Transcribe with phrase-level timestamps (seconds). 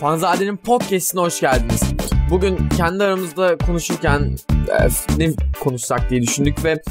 [0.00, 1.82] Fanzade'nin podcast'ine hoş geldiniz.
[2.30, 4.88] Bugün kendi aramızda konuşurken e,
[5.18, 6.82] ne konuşsak diye düşündük ve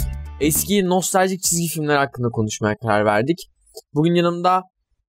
[0.42, 3.38] eski nostaljik çizgi filmler hakkında konuşmaya karar verdik.
[3.94, 4.64] Bugün yanımda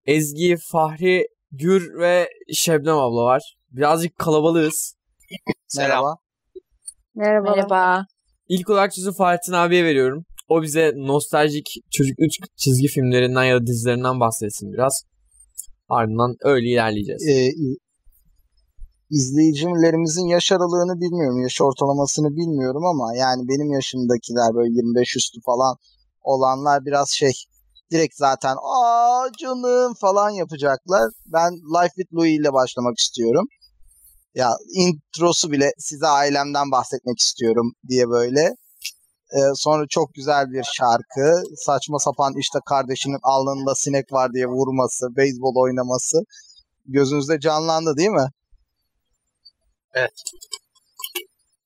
[0.06, 3.56] Ezgi, Fahri, Gür ve Şebnem abla var.
[3.70, 4.94] Birazcık kalabalığız.
[5.76, 6.16] Merhaba.
[7.14, 7.50] Merhaba.
[7.50, 8.04] Merhaba.
[8.48, 10.24] İlk olarak sözü Fahrettin abiye veriyorum.
[10.48, 15.02] O bize nostaljik çocukluk çizgi filmlerinden ya da dizilerinden bahsetsin biraz.
[15.88, 17.28] Ardından öyle ilerleyeceğiz.
[17.28, 17.50] Ee,
[19.10, 21.42] izleyicilerimizin yaş aralığını bilmiyorum.
[21.42, 25.76] Yaş ortalamasını bilmiyorum ama yani benim yaşımdakiler böyle 25 üstü falan
[26.22, 27.32] olanlar biraz şey
[27.92, 31.10] direkt zaten aa canım falan yapacaklar.
[31.26, 33.46] Ben Life with Louie ile başlamak istiyorum.
[34.34, 38.40] Ya introsu bile size ailemden bahsetmek istiyorum diye böyle.
[39.36, 41.42] Ee, sonra çok güzel bir şarkı.
[41.56, 46.18] Saçma sapan işte kardeşinin alnında sinek var diye vurması, beyzbol oynaması
[46.86, 48.28] gözünüzde canlandı değil mi?
[49.94, 50.12] Evet.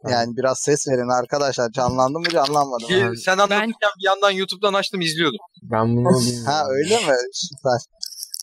[0.09, 1.71] Yani biraz ses verin arkadaşlar.
[1.73, 2.89] Canlandı mı canlanmadı mı?
[2.89, 5.39] Ki sen anlatırken bir yandan YouTube'dan açtım izliyordum.
[5.63, 6.09] Ben bunu
[6.47, 7.17] ha öyle mi?
[7.33, 7.81] Süper.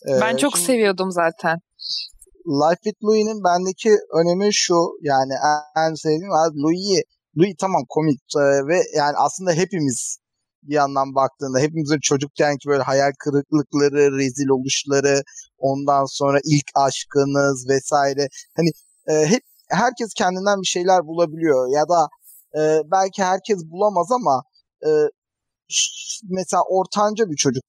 [0.08, 1.58] Ee, Ben çok şimdi seviyordum zaten.
[2.46, 4.74] Life with Louie'nin bendeki önemi şu.
[5.02, 5.32] Yani
[5.76, 7.02] en, sevdiğim abi Louis.
[7.38, 10.18] Louis tamam komik e, ve yani aslında hepimiz
[10.62, 15.22] bir yandan baktığında hepimizin çocukkenki böyle hayal kırıklıkları, rezil oluşları,
[15.58, 18.28] ondan sonra ilk aşkınız vesaire.
[18.56, 18.70] Hani
[19.08, 22.08] e, hep herkes kendinden bir şeyler bulabiliyor ya da
[22.60, 24.42] e, belki herkes bulamaz ama
[24.86, 24.90] e,
[26.28, 27.64] mesela ortanca bir çocuk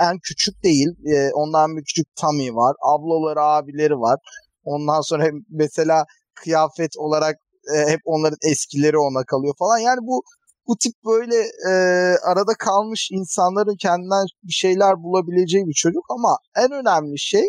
[0.00, 0.88] en küçük değil.
[1.14, 4.18] E, ondan bir küçük Tommy var ablaları abileri var.
[4.64, 7.36] Ondan sonra mesela kıyafet olarak
[7.74, 9.78] e, hep onların eskileri ona kalıyor falan.
[9.78, 10.22] Yani bu
[10.66, 11.36] bu tip böyle
[11.70, 11.72] e,
[12.24, 17.46] arada kalmış insanların kendinden bir şeyler bulabileceği bir çocuk ama en önemli şey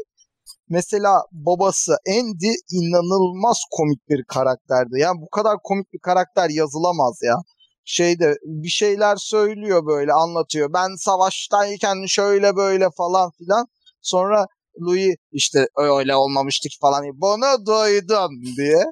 [0.70, 5.00] mesela babası Andy inanılmaz komik bir karakterdi.
[5.00, 7.36] Yani bu kadar komik bir karakter yazılamaz ya.
[7.86, 10.74] Şeyde bir şeyler söylüyor böyle anlatıyor.
[10.74, 13.66] Ben savaştayken şöyle böyle falan filan.
[14.02, 14.46] Sonra
[14.82, 17.04] Louis işte öyle olmamıştık falan.
[17.14, 18.84] Bunu duydum diye.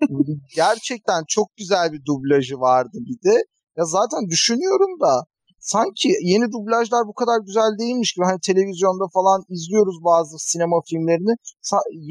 [0.56, 3.44] Gerçekten çok güzel bir dublajı vardı bir de.
[3.76, 5.24] Ya zaten düşünüyorum da
[5.72, 11.34] sanki yeni dublajlar bu kadar güzel değilmiş gibi hani televizyonda falan izliyoruz bazı sinema filmlerini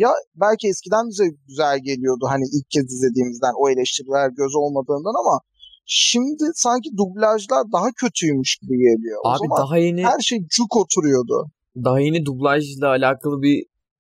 [0.01, 5.35] ya belki eskiden bize güzel geliyordu hani ilk kez izlediğimizden o eleştiriler göz olmadığından ama
[5.85, 9.17] şimdi sanki dublajlar daha kötüymüş gibi geliyor.
[9.25, 11.37] O Abi zaman daha yeni her şey cuk oturuyordu.
[11.85, 13.57] daha yeni dublajla alakalı bir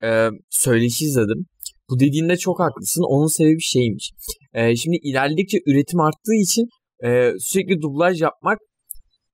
[0.07, 1.45] e, söyleşi izledim.
[1.89, 3.03] Bu dediğinde çok haklısın.
[3.09, 4.11] Onun sebebi şeymiş.
[4.53, 6.65] E, şimdi ilerledikçe üretim arttığı için
[7.05, 7.09] e,
[7.39, 8.59] sürekli dublaj yapmak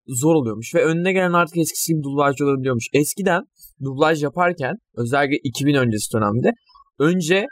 [0.09, 2.85] zor oluyormuş ve önüne gelen artık eskisi gibi dublajcı olabiliyormuş.
[2.93, 3.41] Eskiden
[3.83, 6.51] dublaj yaparken özellikle 2000 öncesi dönemde
[6.99, 7.45] önce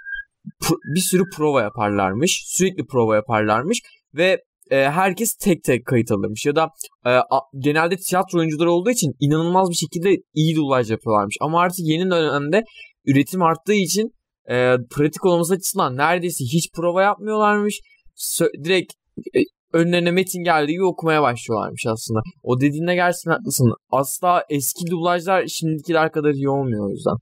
[0.96, 2.44] bir sürü prova yaparlarmış.
[2.46, 3.80] Sürekli prova yaparlarmış
[4.14, 4.42] ve
[4.72, 6.68] e, herkes tek tek kayıt alırmış ya da
[7.06, 11.36] e, a- genelde tiyatro oyuncuları olduğu için inanılmaz bir şekilde iyi dublaj yapıyorlarmış.
[11.42, 12.64] Ama artık yeni dönemde
[13.06, 14.12] üretim arttığı için
[14.50, 17.80] e, pratik olması açısından neredeyse hiç prova yapmıyorlarmış.
[18.18, 18.94] Sö- direkt
[19.36, 19.40] e,
[19.74, 22.20] önlerine metin geldiği gibi okumaya başlıyorlarmış aslında.
[22.44, 23.74] O dediğinde gerçekten haklısın.
[23.92, 27.18] Asla eski dublajlar şimdikiler kadar iyi olmuyor o yüzden.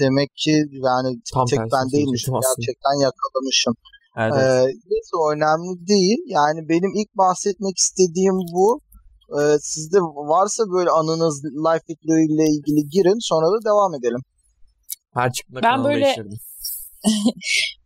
[0.00, 2.34] Demek ki yani Tam tek ben değilmişim.
[2.34, 3.74] Gerçekten yakalamışım.
[4.16, 4.34] Evet.
[4.34, 6.18] Ee, neyse önemli değil.
[6.26, 8.80] Yani benim ilk bahsetmek istediğim bu.
[9.36, 9.98] Ee, sizde
[10.34, 14.20] varsa böyle anınız Life with Louie ile ilgili girin sonra da devam edelim.
[15.14, 16.14] Her çıktığında Ben böyle-.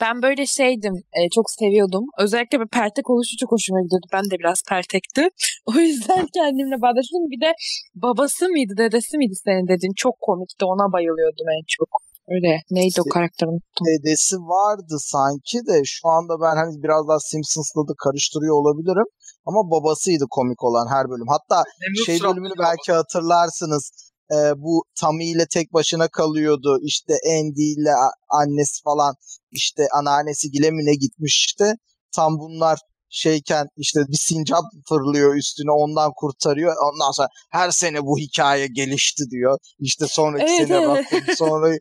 [0.00, 2.04] Ben böyle şeydim, e, çok seviyordum.
[2.18, 4.06] Özellikle bir pertek oluşu çok hoşuma gidiyordu.
[4.12, 5.28] Ben de biraz pertekti.
[5.66, 7.22] O yüzden kendimle bağdaştım.
[7.32, 7.50] Bir de
[7.94, 9.92] babası mıydı, dedesi miydi senin dediğin?
[9.96, 11.88] Çok komikti, ona bayılıyordum en çok.
[12.34, 12.52] Öyle.
[12.70, 13.84] Neydi o Se- karakter unuttum.
[13.92, 19.08] Dedesi vardı sanki de şu anda ben hani biraz daha Simpsons'la da karıştırıyor olabilirim.
[19.48, 21.28] Ama babasıydı komik olan her bölüm.
[21.36, 23.84] Hatta Memnun şey bölümünü belki hatırlarsınız.
[24.32, 26.78] Ee, bu Tommy ile tek başına kalıyordu.
[26.82, 27.90] İşte Andy ile
[28.28, 29.14] annesi falan
[29.50, 31.74] işte anneannesi Gilemin'e gitmiş işte.
[32.12, 32.78] Tam bunlar
[33.14, 36.74] şeyken işte bir sincap fırlıyor üstüne ondan kurtarıyor.
[36.92, 39.58] Ondan sonra her sene bu hikaye gelişti diyor.
[39.78, 41.12] İşte sonraki Evet, sene evet.
[41.12, 41.68] Raccoon, sonra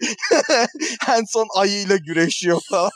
[1.17, 2.91] en son ayıyla güreşiyor falan.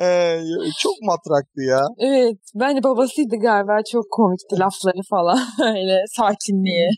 [0.00, 0.40] Ee,
[0.80, 1.80] çok matraktı ya.
[1.98, 3.78] Evet, bence babasıydı galiba.
[3.92, 5.38] Çok komikti lafları falan.
[5.76, 6.88] Öyle sakinliği.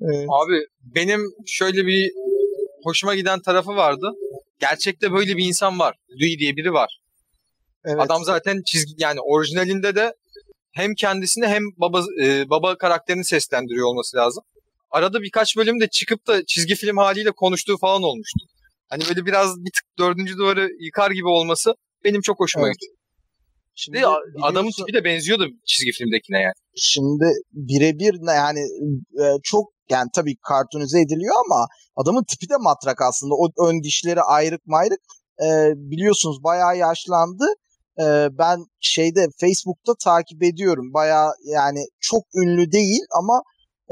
[0.00, 2.12] Ee, Abi benim şöyle bir
[2.84, 4.12] hoşuma giden tarafı vardı.
[4.60, 5.94] Gerçekte böyle bir insan var.
[6.10, 7.00] Louis diye biri var.
[7.84, 8.00] evet.
[8.00, 10.14] Adam zaten çizgi yani orijinalinde de
[10.72, 14.44] hem kendisini hem baba e, baba karakterini seslendiriyor olması lazım.
[14.90, 18.46] arada birkaç bölümde çıkıp da çizgi film haliyle konuştuğu falan olmuştu.
[18.88, 21.74] Hani böyle biraz bir tık dördüncü duvarı yıkar gibi olması
[22.04, 22.76] benim çok hoşuma Evet.
[22.80, 22.96] gitti.
[23.74, 24.06] Şimdi
[24.42, 26.52] adamın tipi de benziyordu çizgi filmdekine yani.
[26.76, 28.60] şimdi birebir yani
[29.22, 31.66] e, çok yani tabii kartunize ediliyor ama
[31.96, 33.34] adamın tipi de matrak aslında.
[33.34, 35.00] O ön dişleri ayrık mayrık.
[35.42, 35.46] E,
[35.76, 37.44] biliyorsunuz bayağı yaşlandı.
[38.00, 38.04] E,
[38.38, 40.94] ben şeyde Facebook'ta takip ediyorum.
[40.94, 43.42] Bayağı yani çok ünlü değil ama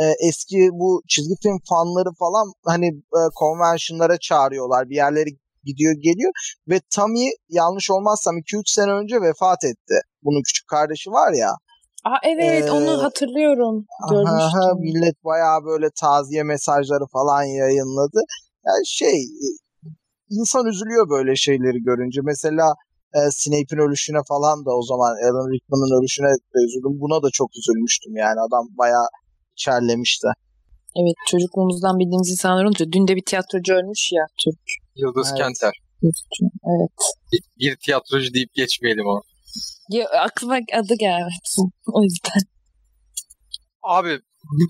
[0.00, 4.88] e, eski bu çizgi film fanları falan hani e, konvensiyonlara çağırıyorlar.
[4.90, 5.30] Bir yerlere
[5.64, 6.32] gidiyor geliyor
[6.68, 9.94] ve Tommy yanlış olmazsam 2-3 sene önce vefat etti.
[10.22, 11.50] Bunun küçük kardeşi var ya.
[12.04, 13.86] Aa evet Ee, onu hatırlıyorum.
[14.02, 14.80] Aha, Görmüştüm.
[14.80, 18.20] millet bayağı böyle taziye mesajları falan yayınladı.
[18.66, 19.46] Yani şey e,
[20.30, 22.20] insan üzülüyor böyle şeyleri görünce.
[22.24, 22.74] Mesela
[23.14, 27.00] e, Snape'in ölüşüne falan da o zaman Alan Rickman'ın ölüşüne de üzüldüm.
[27.00, 29.06] Buna da çok üzülmüştüm yani adam bayağı
[29.56, 30.28] içerlemişti.
[30.96, 34.60] Evet çocukluğumuzdan bildiğimiz insanlar olunca dün de bir tiyatrocu ölmüş ya Türk.
[34.96, 35.38] Yıldız Evet.
[35.38, 35.72] Kenter.
[36.64, 36.90] Evet.
[37.32, 39.22] Bir, bir tiyatrocu deyip geçmeyelim onu.
[39.90, 41.34] Ya, aklıma adı gelmedi.
[41.86, 42.40] O yüzden.
[43.82, 44.20] Abi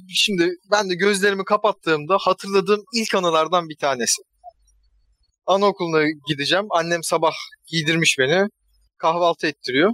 [0.08, 4.22] şimdi ben de gözlerimi kapattığımda hatırladığım ilk anılardan bir tanesi.
[5.46, 6.66] Anaokuluna gideceğim.
[6.70, 7.32] Annem sabah
[7.66, 8.48] giydirmiş beni.
[8.98, 9.92] Kahvaltı ettiriyor.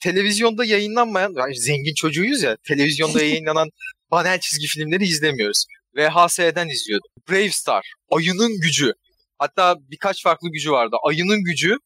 [0.00, 3.68] Televizyonda yayınlanmayan, yani zengin çocuğuyuz ya, televizyonda yayınlanan
[4.10, 5.64] panel çizgi filmleri izlemiyoruz.
[5.96, 7.10] VHS'den izliyordum.
[7.30, 8.92] Brave Star, Ayının Gücü.
[9.38, 10.96] Hatta birkaç farklı gücü vardı.
[11.02, 11.76] Ayının Gücü,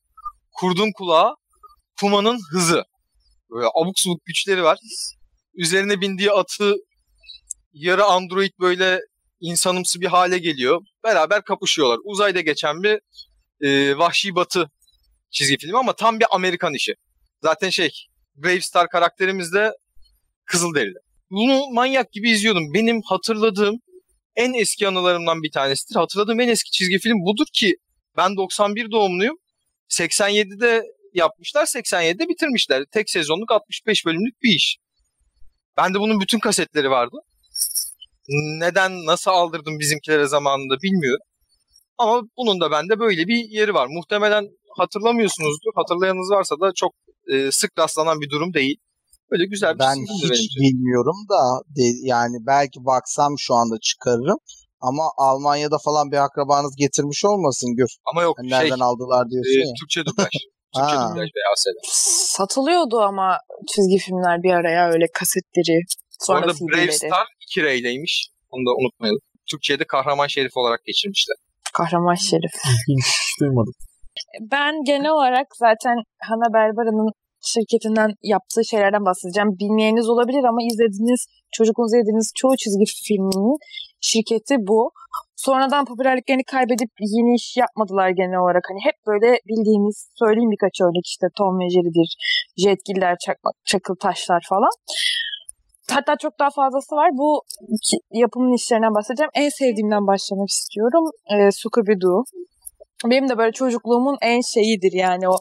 [0.52, 1.36] Kurdun Kulağı,
[1.96, 2.84] Puma'nın Hızı.
[3.50, 4.78] Böyle abuk subuk güçleri var.
[5.54, 6.74] Üzerine bindiği atı
[7.72, 9.00] yarı android böyle
[9.40, 10.80] insanımsı bir hale geliyor.
[11.04, 11.98] Beraber kapışıyorlar.
[12.04, 13.00] Uzayda geçen bir
[13.60, 14.70] e, Vahşi Batı
[15.30, 16.94] çizgi filmi ama tam bir Amerikan işi.
[17.42, 18.06] Zaten şey
[18.36, 19.72] Brave Star karakterimiz de
[20.44, 20.98] Kızılderili.
[21.30, 22.74] Bunu manyak gibi izliyordum.
[22.74, 23.80] Benim hatırladığım
[24.36, 25.96] en eski anılarımdan bir tanesidir.
[25.96, 27.76] Hatırladığım en eski çizgi film budur ki
[28.16, 29.36] ben 91 doğumluyum.
[29.88, 30.82] 87'de
[31.14, 32.84] yapmışlar, 87'de bitirmişler.
[32.92, 34.76] Tek sezonluk 65 bölümlük bir iş.
[35.76, 37.16] Bende bunun bütün kasetleri vardı.
[38.58, 41.24] Neden, nasıl aldırdım bizimkilere zamanında bilmiyorum.
[41.98, 43.86] Ama bunun da bende böyle bir yeri var.
[43.86, 45.70] Muhtemelen hatırlamıyorsunuzdur.
[45.74, 46.94] Hatırlayanınız varsa da çok
[47.32, 48.76] e, sık rastlanan bir durum değil.
[49.30, 49.96] Böyle güzel bir Ben
[50.32, 51.40] hiç bilmiyorum da
[51.76, 54.38] de- yani belki baksam şu anda çıkarırım.
[54.80, 57.90] Ama Almanya'da falan bir akrabanız getirmiş olmasın Gür.
[58.10, 59.74] Ama yok Hani şey, nereden aldılar e, diyorsun ya.
[59.80, 60.34] Türkçe dublaj.
[60.74, 61.80] Türkçe dublaj VHS'de.
[62.36, 63.38] Satılıyordu ama
[63.74, 65.80] çizgi filmler bir araya öyle kasetleri.
[66.20, 66.92] Sonra Orada Brave.
[66.92, 68.30] Star 2 reyleymiş.
[68.50, 69.20] Onu da unutmayalım.
[69.50, 71.36] Türkçe'de Kahraman Şerif olarak geçirmişler.
[71.72, 72.52] Kahraman Şerif.
[72.88, 73.72] Hiç duymadım.
[74.40, 75.96] Ben genel olarak zaten
[76.28, 79.50] Hanna Berbara'nın şirketinden yaptığı şeylerden bahsedeceğim.
[79.60, 81.20] Bilmeyeniniz olabilir ama izlediğiniz,
[81.56, 83.56] çocukluğunuzda izlediğiniz çoğu çizgi filminin
[84.00, 84.90] şirketi bu.
[85.36, 88.64] Sonradan popülerliklerini kaybedip yeni iş yapmadılar genel olarak.
[88.70, 92.10] Hani hep böyle bildiğimiz, söyleyeyim birkaç örnek işte Tom ve Jerry'dir,
[92.64, 94.74] Jetgiller, Çakmak, Çakıl Taşlar falan.
[95.90, 97.10] Hatta çok daha fazlası var.
[97.12, 97.42] Bu
[98.12, 99.30] yapımın işlerinden bahsedeceğim.
[99.34, 101.04] En sevdiğimden başlamak istiyorum.
[101.32, 102.24] Ee, Scooby-Doo.
[103.06, 105.36] Benim de böyle çocukluğumun en şeyidir yani o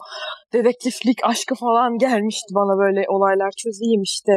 [0.52, 4.32] dedektiflik aşkı falan gelmişti bana böyle olaylar çözeyim işte.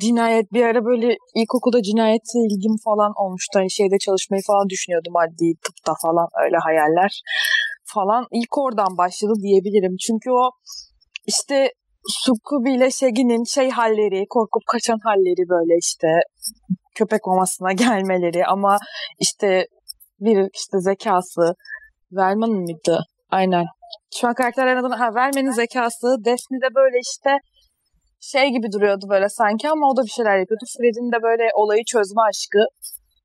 [0.00, 3.58] Cinayet bir ara böyle ilkokulda cinayete ilgim falan olmuştu.
[3.58, 7.22] Hani şeyde çalışmayı falan düşünüyordum adli tıpta falan öyle hayaller
[7.94, 8.26] falan.
[8.32, 9.96] İlk oradan başladı diyebilirim.
[10.06, 10.50] Çünkü o
[11.26, 11.72] işte
[12.08, 16.08] Scooby ile Shaggy'nin şey halleri korkup kaçan halleri böyle işte
[16.94, 18.78] köpek mamasına gelmeleri ama
[19.20, 19.66] işte
[20.20, 21.54] bir işte zekası
[22.16, 22.98] Verman'ın mıydı?
[23.30, 23.64] Aynen.
[24.16, 26.06] Şu an karakterlerin adını ha, Vermen'in zekası.
[26.24, 27.30] Daphne de böyle işte
[28.20, 30.64] şey gibi duruyordu böyle sanki ama o da bir şeyler yapıyordu.
[30.76, 32.58] Fred'in de böyle olayı çözme aşkı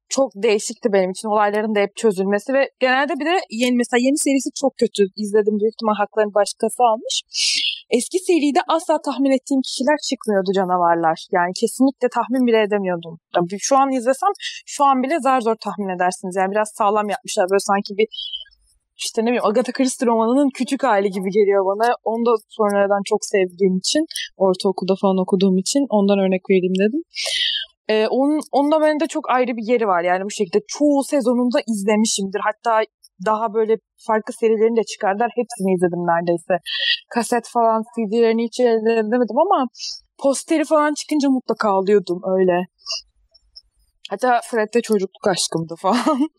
[0.10, 1.28] çok değişikti benim için.
[1.28, 5.04] Olayların da hep çözülmesi ve genelde bir de yeni mesela yeni serisi çok kötü.
[5.24, 7.16] İzledim büyük ihtimal haklarını başkası almış.
[7.90, 11.18] Eski seride asla tahmin ettiğim kişiler çıkmıyordu canavarlar.
[11.32, 13.20] Yani kesinlikle tahmin bile edemiyordum.
[13.36, 14.34] Yani şu an izlesem
[14.66, 16.36] şu an bile zar zor tahmin edersiniz.
[16.36, 17.46] Yani biraz sağlam yapmışlar.
[17.52, 18.08] Böyle sanki bir
[19.04, 21.88] işte ne bileyim Agatha Christie romanının küçük hali gibi geliyor bana.
[22.04, 24.04] Onu da sonradan çok sevdiğim için,
[24.38, 27.02] ortaokulda falan okuduğum için ondan örnek vereyim dedim.
[27.90, 30.60] Ee, onun, onun da bende çok ayrı bir yeri var yani bu şekilde.
[30.68, 32.42] Çoğu sezonunda izlemişimdir.
[32.50, 32.82] Hatta
[33.26, 33.76] daha böyle
[34.08, 35.32] farklı serilerini de çıkardılar.
[35.40, 36.56] Hepsini izledim neredeyse.
[37.14, 39.68] Kaset falan CD'lerini hiç elde edemedim ama
[40.24, 42.58] posteri falan çıkınca mutlaka alıyordum öyle.
[44.10, 46.30] Hatta Fred'de çocukluk aşkımdı falan.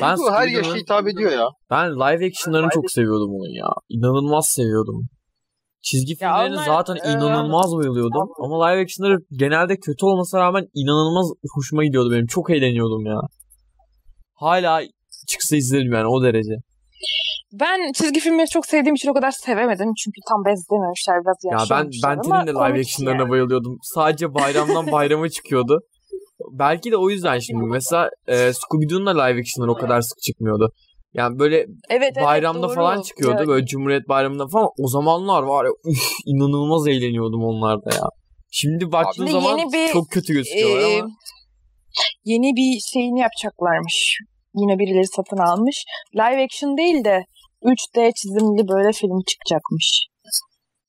[0.00, 1.46] Ben Bu her yaşa hitap ediyor ya.
[1.70, 3.66] Ben live action'larını çok seviyordum onun ya.
[3.88, 5.08] İnanılmaz seviyordum.
[5.82, 8.28] Çizgi filmlerine zaten e, inanılmaz bayılıyordum.
[8.38, 12.26] Ama live action'ları genelde kötü olmasına rağmen inanılmaz hoşuma gidiyordu benim.
[12.26, 13.20] Çok eğleniyordum ya.
[14.34, 14.82] hala
[15.28, 16.54] çıksa izlerim yani o derece.
[17.52, 19.92] Ben çizgi filmleri çok sevdiğim için o kadar sevemedim.
[20.04, 23.30] Çünkü tam benzememişler biraz Ya ben ben de live action'larına yani.
[23.30, 23.78] bayılıyordum.
[23.82, 25.80] Sadece bayramdan bayrama çıkıyordu.
[26.52, 30.72] Belki de o yüzden şimdi mesela e, Scooby-Doo'nun da live action'ları o kadar sık çıkmıyordu.
[31.14, 32.74] Yani böyle Evet, evet, bayramda doğru.
[32.74, 33.40] falan çıkıyordu.
[33.40, 34.68] Ya, Böyle Cumhuriyet Bayramı'nda falan.
[34.78, 38.02] O zamanlar var ya üf, inanılmaz eğleniyordum onlarda ya.
[38.50, 41.08] Şimdi baktığın Şimdi zaman yeni bir, çok kötü gözüküyorlar Ee, ama.
[42.24, 44.18] yeni bir şeyini yapacaklarmış.
[44.54, 45.84] Yine birileri satın almış.
[46.14, 47.24] Live action değil de
[47.62, 50.06] 3D çizimli böyle film çıkacakmış.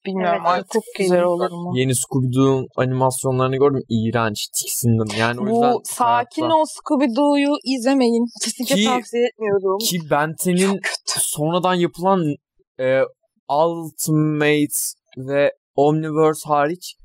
[0.06, 1.72] Bilmiyorum Evet, çok güzel olur mu?
[1.76, 3.82] Yeni Scooby-Doo animasyonlarını gördüm.
[3.90, 4.48] İğrenç.
[4.48, 5.08] Tiksindim.
[5.20, 8.26] Yani o yüzden sakin hayatta- ol Scooby-Doo'yu izlemeyin.
[8.44, 9.78] Kesinlikle Ki- tavsiye etmiyorum.
[9.78, 11.20] Ki Ben 10'in Çok kötü.
[11.20, 12.22] sonradan yapılan
[12.80, 13.02] e,
[13.50, 14.78] Ultimate
[15.18, 16.96] ve Omniverse hariç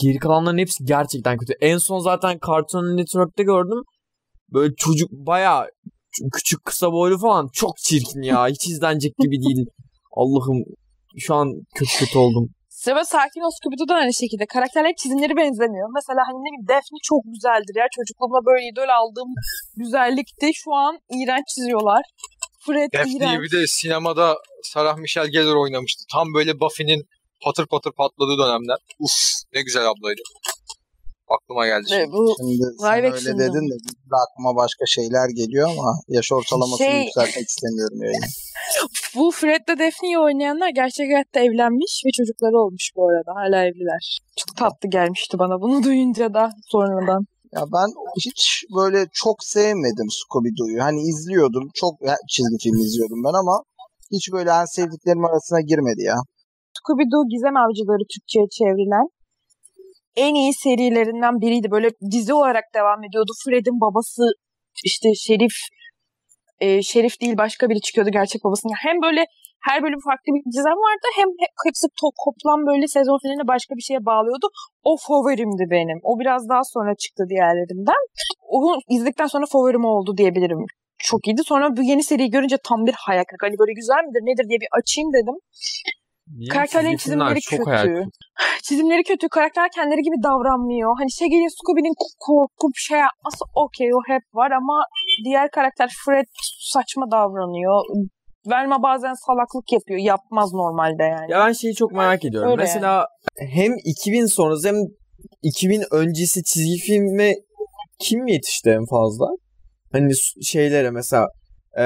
[0.00, 1.52] geri kalanların hepsi gerçekten kötü.
[1.60, 3.82] En son zaten Cartoon Network'te gördüm.
[4.52, 8.48] Böyle çocuk bayağı ç- küçük kısa boylu falan çok çirkin ya.
[8.48, 9.66] Hiç izlenecek gibi değil.
[10.16, 10.64] Allah'ım
[11.18, 12.48] şu an kötü kötü oldum.
[12.68, 14.46] Sıra sakin ol Scooby-Doo da aynı şekilde.
[14.46, 15.88] Karakterlerin çizimleri benzemiyor.
[15.98, 17.86] Mesela hani ne bileyim Daphne çok güzeldir ya.
[17.96, 19.30] Çocukluğumda böyle idol aldığım
[19.76, 20.50] güzellikti.
[20.54, 22.02] Şu an iğrenç çiziyorlar.
[22.66, 23.42] Fred Daphne'yi iğrenç.
[23.42, 26.02] bir de sinemada Sarah Michelle Gellar oynamıştı.
[26.12, 27.02] Tam böyle Buffy'nin
[27.44, 28.78] patır patır patladığı dönemler.
[29.04, 29.16] Uf
[29.54, 30.22] ne güzel ablaydı.
[31.34, 32.12] Aklıma geldi şimdi.
[32.12, 33.38] bu Şimdi sen öyle action'da.
[33.42, 33.74] dedin de
[34.10, 38.24] de aklıma başka şeyler geliyor ama yaş ortalamasını Şey- yükseltmek istemiyorum yani.
[39.16, 43.30] Bu Fred'le Daphne'yi oynayanlar gerçek hayatta evlenmiş ve çocukları olmuş bu arada.
[43.40, 44.18] Hala evliler.
[44.36, 47.22] Çok tatlı gelmişti bana bunu duyunca da sonradan.
[47.52, 47.88] Ya ben
[48.26, 50.82] hiç böyle çok sevmedim Scooby-Doo'yu.
[50.82, 51.68] Hani izliyordum.
[51.74, 53.62] Çok ya, çizgi film izliyordum ben ama
[54.12, 56.16] hiç böyle en sevdiklerim arasına girmedi ya.
[56.78, 59.06] Scooby-Doo Gizem Avcıları Türkçe'ye çevrilen
[60.24, 61.70] en iyi serilerinden biriydi.
[61.70, 63.32] Böyle dizi olarak devam ediyordu.
[63.44, 64.22] Fred'in babası
[64.84, 65.56] işte Şerif
[66.60, 68.72] e, Şerif değil başka biri çıkıyordu gerçek babasının.
[68.86, 69.26] Hem böyle
[69.68, 73.74] her bölüm farklı bir gizem vardı hem he- hepsi to- toplam böyle sezon finaline başka
[73.76, 74.46] bir şeye bağlıyordu.
[74.84, 75.98] O favorimdi benim.
[76.02, 78.02] O biraz daha sonra çıktı diğerlerinden.
[78.48, 80.64] Onu izledikten sonra favorim oldu diyebilirim.
[80.98, 81.42] Çok iyiydi.
[81.44, 83.46] Sonra bu yeni seriyi görünce tam bir hayal kırıklığı.
[83.46, 85.34] Hani böyle güzel midir nedir diye bir açayım dedim.
[86.36, 86.48] Niye?
[86.48, 87.70] Karakterlerin Çizgi filmler çizimleri çok kötü.
[87.70, 88.04] hayal.
[88.62, 89.28] Çizimleri kötü.
[89.28, 90.90] Karakter kendileri gibi davranmıyor.
[90.98, 94.84] Hani şey geliyor Scooby'nin korkup şey yapması okey o hep var ama
[95.24, 96.26] diğer karakter Fred
[96.72, 97.82] saçma davranıyor.
[98.46, 100.00] Velma bazen salaklık yapıyor.
[100.00, 101.32] Yapmaz normalde yani.
[101.32, 102.50] Ya ben şeyi çok merak ediyorum.
[102.50, 103.06] Öyle Mesela
[103.38, 104.76] hem 2000 sonrası hem
[105.42, 107.34] 2000 öncesi çizgi filme
[108.00, 109.26] kim yetişti en fazla?
[109.92, 111.28] Hani şeylere mesela
[111.78, 111.84] e,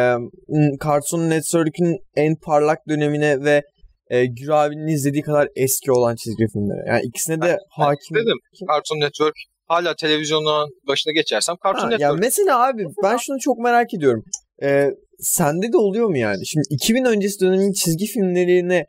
[0.85, 3.63] Cartoon Network'ün en parlak dönemine ve
[4.13, 6.85] e, Gür abinin izlediği kadar eski olan çizgi filmlere.
[6.89, 8.17] Yani ikisine de hakim.
[8.17, 8.69] Dedim Kim?
[8.69, 9.35] Cartoon Network
[9.69, 12.21] hala televizyonun başına geçersem Cartoon Ha, ya Network.
[12.21, 14.25] mesela abi ben şunu çok merak ediyorum.
[14.63, 16.47] Ee, sende de oluyor mu yani?
[16.47, 18.87] Şimdi 2000 öncesi dönemin çizgi filmlerine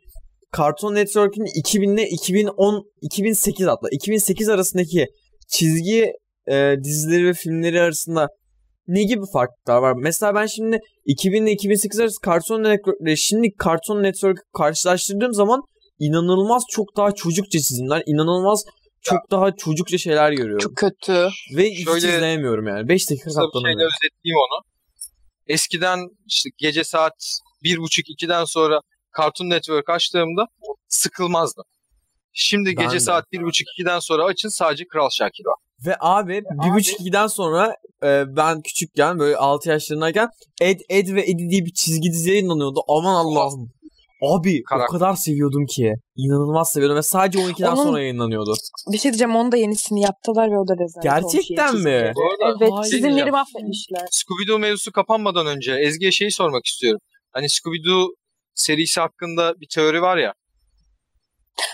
[0.56, 5.06] Cartoon Network'ün 2000 ile 2010 2008 hatta 2008 arasındaki
[5.48, 6.12] çizgi
[6.50, 8.28] e, dizileri ve filmleri arasında
[8.88, 9.92] ne gibi farklılıklar var?
[9.96, 15.62] Mesela ben şimdi 2000 ile 2008 arası Cartoon Network şimdi Cartoon Network karşılaştırdığım zaman
[15.98, 18.64] inanılmaz çok daha çocukça çizimler, inanılmaz
[19.02, 20.58] çok daha çocukça şeyler görüyorum.
[20.58, 21.28] Çok kötü.
[21.56, 22.88] Ve hiç Şöyle- izleyemiyorum yani.
[22.88, 23.80] 5 dakika katlanamıyorum.
[23.86, 24.64] özetleyeyim onu.
[25.46, 27.12] Eskiden işte gece saat
[27.62, 28.80] bir buçuk ikiden sonra
[29.18, 30.46] Cartoon Network açtığımda
[30.88, 31.62] sıkılmazdı.
[32.32, 33.00] Şimdi Ben gece de.
[33.00, 35.54] saat bir buçuk ikiden sonra açın sadece Kral Şakir var.
[35.86, 40.28] Ve abi bir buçuk ikiden sonra e, ben küçükken böyle 6 yaşlarındayken
[40.60, 42.80] Ed, Ed ve Eddie diye bir çizgi dizi yayınlanıyordu.
[42.88, 43.70] Aman Allah'ım.
[44.22, 44.88] Abi Karakter.
[44.96, 45.92] o kadar seviyordum ki.
[46.16, 48.54] İnanılmaz seviyordum ve sadece 12'den Onun- sonra yayınlanıyordu.
[48.92, 51.02] Bir şey diyeceğim onun da yenisini yaptılar ve o da rezalet
[51.32, 51.76] Gerçekten mi?
[51.76, 52.12] çizgileri.
[52.60, 52.90] Evet Hayır.
[52.90, 54.00] çizimleri mahvetmişler.
[54.10, 57.00] Scooby-Doo mevzusu kapanmadan önce Ezgi'ye şeyi sormak istiyorum.
[57.32, 58.06] Hani Scooby-Doo
[58.54, 60.32] serisi hakkında bir teori var ya.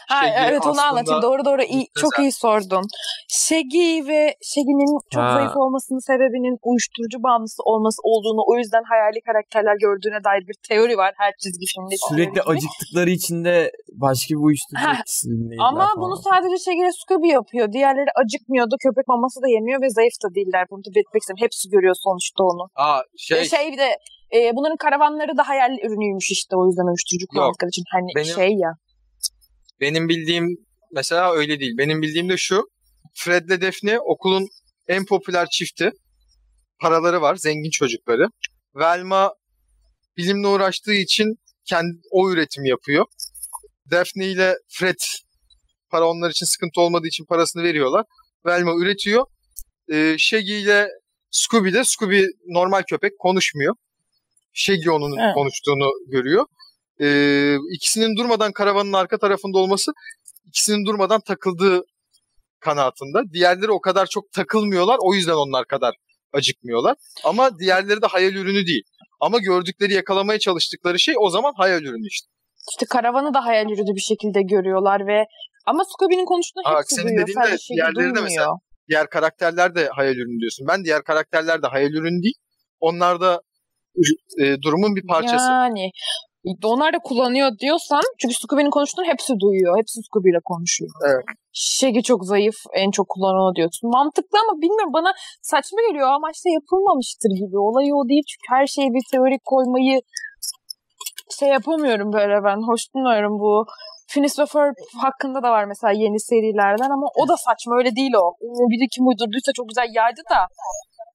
[0.08, 1.22] Ha Shaggy evet onu anlatayım.
[1.22, 2.84] Doğru doğru iyi, çok iyi sordun.
[3.28, 4.20] Shaggy ve
[4.50, 5.34] Shaggy'nin çok Ha.
[5.34, 10.96] zayıf olmasının sebebinin uyuşturucu bağımlısı olması olduğunu o yüzden hayali karakterler gördüğüne dair bir teori
[11.02, 11.94] var her çizgi filmde.
[12.08, 13.72] Sürekli acıktıkları için de
[14.04, 15.28] başka bir uyuşturucu etkisi
[15.68, 15.96] Ama falan.
[16.02, 17.72] bunu sadece Shaggy ile Scooby yapıyor.
[17.72, 18.74] Diğerleri acıkmıyordu.
[18.86, 20.64] Köpek maması da yemiyor ve zayıf da değiller.
[20.70, 21.42] Bunu da belirtmek istedim.
[21.44, 22.64] Hepsi görüyor sonuçta onu.
[22.86, 23.88] Aa şey, Şey, şey bir de
[24.36, 27.84] e, bunların karavanları da hayal ürünüymüş işte o yüzden uyuşturucu kullandıkları için.
[27.94, 28.72] Hani Benim- şey ya.
[29.80, 30.56] Benim bildiğim
[30.92, 31.78] mesela öyle değil.
[31.78, 32.70] Benim bildiğim de şu.
[33.14, 34.48] Fred'le Daphne okulun
[34.88, 35.90] en popüler çifti.
[36.80, 38.28] Paraları var, zengin çocukları.
[38.74, 39.34] Velma
[40.16, 41.34] bilimle uğraştığı için
[41.64, 43.04] kendi o üretim yapıyor.
[43.90, 44.98] Daphne ile Fred
[45.90, 48.04] para onlar için sıkıntı olmadığı için parasını veriyorlar.
[48.46, 49.26] Velma üretiyor.
[49.92, 50.88] Ee, Shaggy ile
[51.30, 53.74] Scooby de Scooby normal köpek konuşmuyor.
[54.52, 55.34] Shaggy onun Evet.
[55.34, 56.46] konuştuğunu görüyor.
[57.02, 59.92] Ee, ikisinin durmadan karavanın arka tarafında olması
[60.46, 61.82] ikisinin durmadan takıldığı
[62.60, 63.22] kanaatında.
[63.32, 64.96] Diğerleri o kadar çok takılmıyorlar.
[65.00, 65.94] O yüzden onlar kadar
[66.32, 66.96] acıkmıyorlar.
[67.24, 68.82] Ama diğerleri de hayal ürünü değil.
[69.20, 72.28] Ama gördükleri yakalamaya çalıştıkları şey o zaman hayal ürünü işte.
[72.70, 75.24] İşte karavanı da hayal ürünü bir şekilde görüyorlar ve
[75.66, 77.22] ama Scooby'nin konuştuğunu Aa, hepsi senin duyuyor.
[77.22, 78.48] dediğin de Shaggy diğerleri de mesela.
[78.88, 80.66] Diğer karakterler de hayal ürünü diyorsun.
[80.68, 82.34] Ben diğer karakterler de hayal ürünü değil.
[82.80, 83.40] Onlar da
[84.42, 85.50] e, durumun bir parçası.
[85.50, 85.90] Yani
[86.64, 89.78] onlar da kullanıyor diyorsan çünkü Scooby'nin konuştuğunu hepsi duyuyor.
[89.78, 90.90] Hepsi Scooby ile konuşuyor.
[91.06, 91.24] Evet.
[91.52, 92.56] Shaggy çok zayıf.
[92.74, 93.90] En çok kullanan o diyorsun.
[93.90, 96.08] Mantıklı ama bilmiyorum bana saçma geliyor.
[96.08, 97.58] Amaçta yapılmamıştır gibi.
[97.58, 100.00] Olay o değil çünkü her şeye bir teorik koymayı
[101.38, 102.58] şey yapamıyorum böyle ben.
[102.70, 103.64] Hoş bulmuyorum bu.
[104.12, 108.14] Phineas ve Ferb hakkında da var mesela yeni serilerden ama o da saçma öyle değil
[108.22, 108.26] o.
[108.40, 110.40] O biri kim uydurduysa çok güzel yaydı da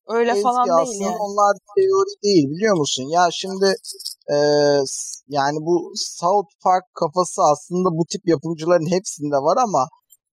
[0.08, 1.18] öyle Ezgi, falan değil aslında yani.
[1.26, 3.04] onlar teori değil biliyor musun?
[3.18, 3.76] Ya şimdi
[4.36, 4.38] e,
[5.28, 9.88] yani bu South Park kafası aslında bu tip yapımcıların hepsinde var ama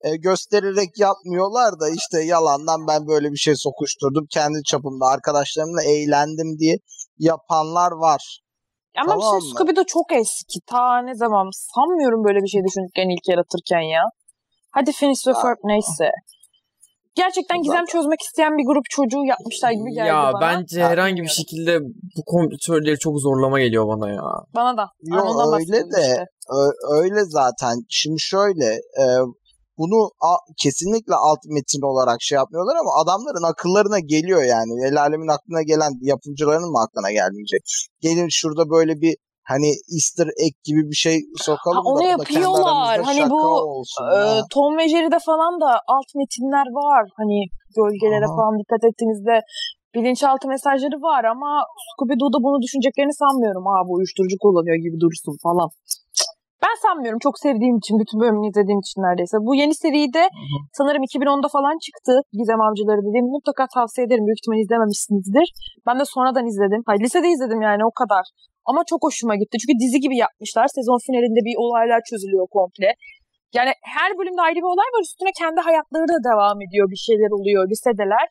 [0.04, 6.58] e, göstererek yapmıyorlar da işte yalandan ben böyle bir şey sokuşturdum kendi çapımda arkadaşlarımla eğlendim
[6.58, 6.76] diye
[7.18, 8.40] yapanlar var.
[8.96, 9.50] Ama Tamam şimdi mı?
[9.50, 10.58] Scooby de çok eski.
[10.66, 14.02] Ta ne zaman sanmıyorum böyle bir şey düşünürken ilk yaratırken ya.
[14.70, 15.32] Hadi Phineas ve.
[15.42, 16.10] Ferb neyse.
[17.14, 20.40] Gerçekten gizem çözmek isteyen bir grup çocuğu yapmışlar gibi geldi ya bana.
[20.40, 21.34] bence Ben herhangi bir bilmiyorum.
[21.40, 21.78] şekilde
[22.16, 24.22] bu kompütörleri çok zorlama geliyor bana ya.
[24.54, 24.86] Bana da.
[25.02, 25.16] Yo,
[25.58, 26.24] öyle de işte.
[26.60, 27.74] Ö- öyle zaten.
[27.88, 28.66] Şimdi şöyle
[29.02, 29.04] e,
[29.78, 34.72] bunu a- kesinlikle alt metin olarak şey yapmıyorlar ama adamların akıllarına geliyor yani.
[34.86, 37.62] El alemin aklına gelen yapımcıların mı aklına gelmeyecek?
[38.00, 39.14] Gelin şurada böyle bir
[39.50, 42.94] hani easter egg gibi bir şey sokalım Ha, onu da da yapıyorlar.
[42.94, 43.42] aramızda Hani bu.
[44.00, 44.40] Ee, ha.
[44.54, 47.04] Tom ve Jerry'de falan da alt metinler var.
[47.18, 47.38] Hani
[47.76, 48.36] gölgelere Aha.
[48.36, 49.36] falan dikkat ettiğinizde
[49.94, 51.50] bilinçaltı mesajları var ama
[51.88, 53.64] Scooby-Doo'da bunu düşüneceklerini sanmıyorum.
[53.72, 55.68] Aa bu uyuşturucu kullanıyor gibi dursun falan.
[56.64, 57.20] Ben sanmıyorum.
[57.26, 59.36] Çok sevdiğim için, bütün bölümünü izlediğim için neredeyse.
[59.46, 60.24] Bu yeni seriyi de
[60.78, 62.12] sanırım 2010'da falan çıktı.
[62.38, 63.26] Gizem Avcıları dediğim.
[63.36, 64.24] Mutlaka tavsiye ederim.
[64.26, 65.46] Büyük ihtimal izlememişsinizdir.
[65.86, 66.82] Ben de sonradan izledim.
[66.88, 68.24] Hayır, lisede izledim yani o kadar.
[68.68, 69.54] Ama çok hoşuma gitti.
[69.60, 70.66] Çünkü dizi gibi yapmışlar.
[70.76, 72.90] Sezon finalinde bir olaylar çözülüyor komple.
[73.56, 75.02] Yani her bölümde ayrı bir olay var.
[75.08, 76.86] Üstüne kendi hayatları da devam ediyor.
[76.94, 77.62] Bir şeyler oluyor.
[77.70, 78.26] Lisedeler.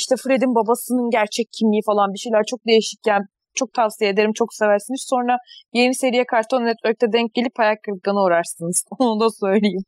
[0.00, 3.22] İşte Fred'in babasının gerçek kimliği falan bir şeyler çok değişikken
[3.54, 4.32] çok tavsiye ederim.
[4.32, 5.02] Çok seversiniz.
[5.12, 5.36] Sonra
[5.72, 8.84] yeni seriye Cartoon Network'te denk gelip ayak kırıklığına uğrarsınız.
[8.98, 9.84] Onu da söyleyeyim.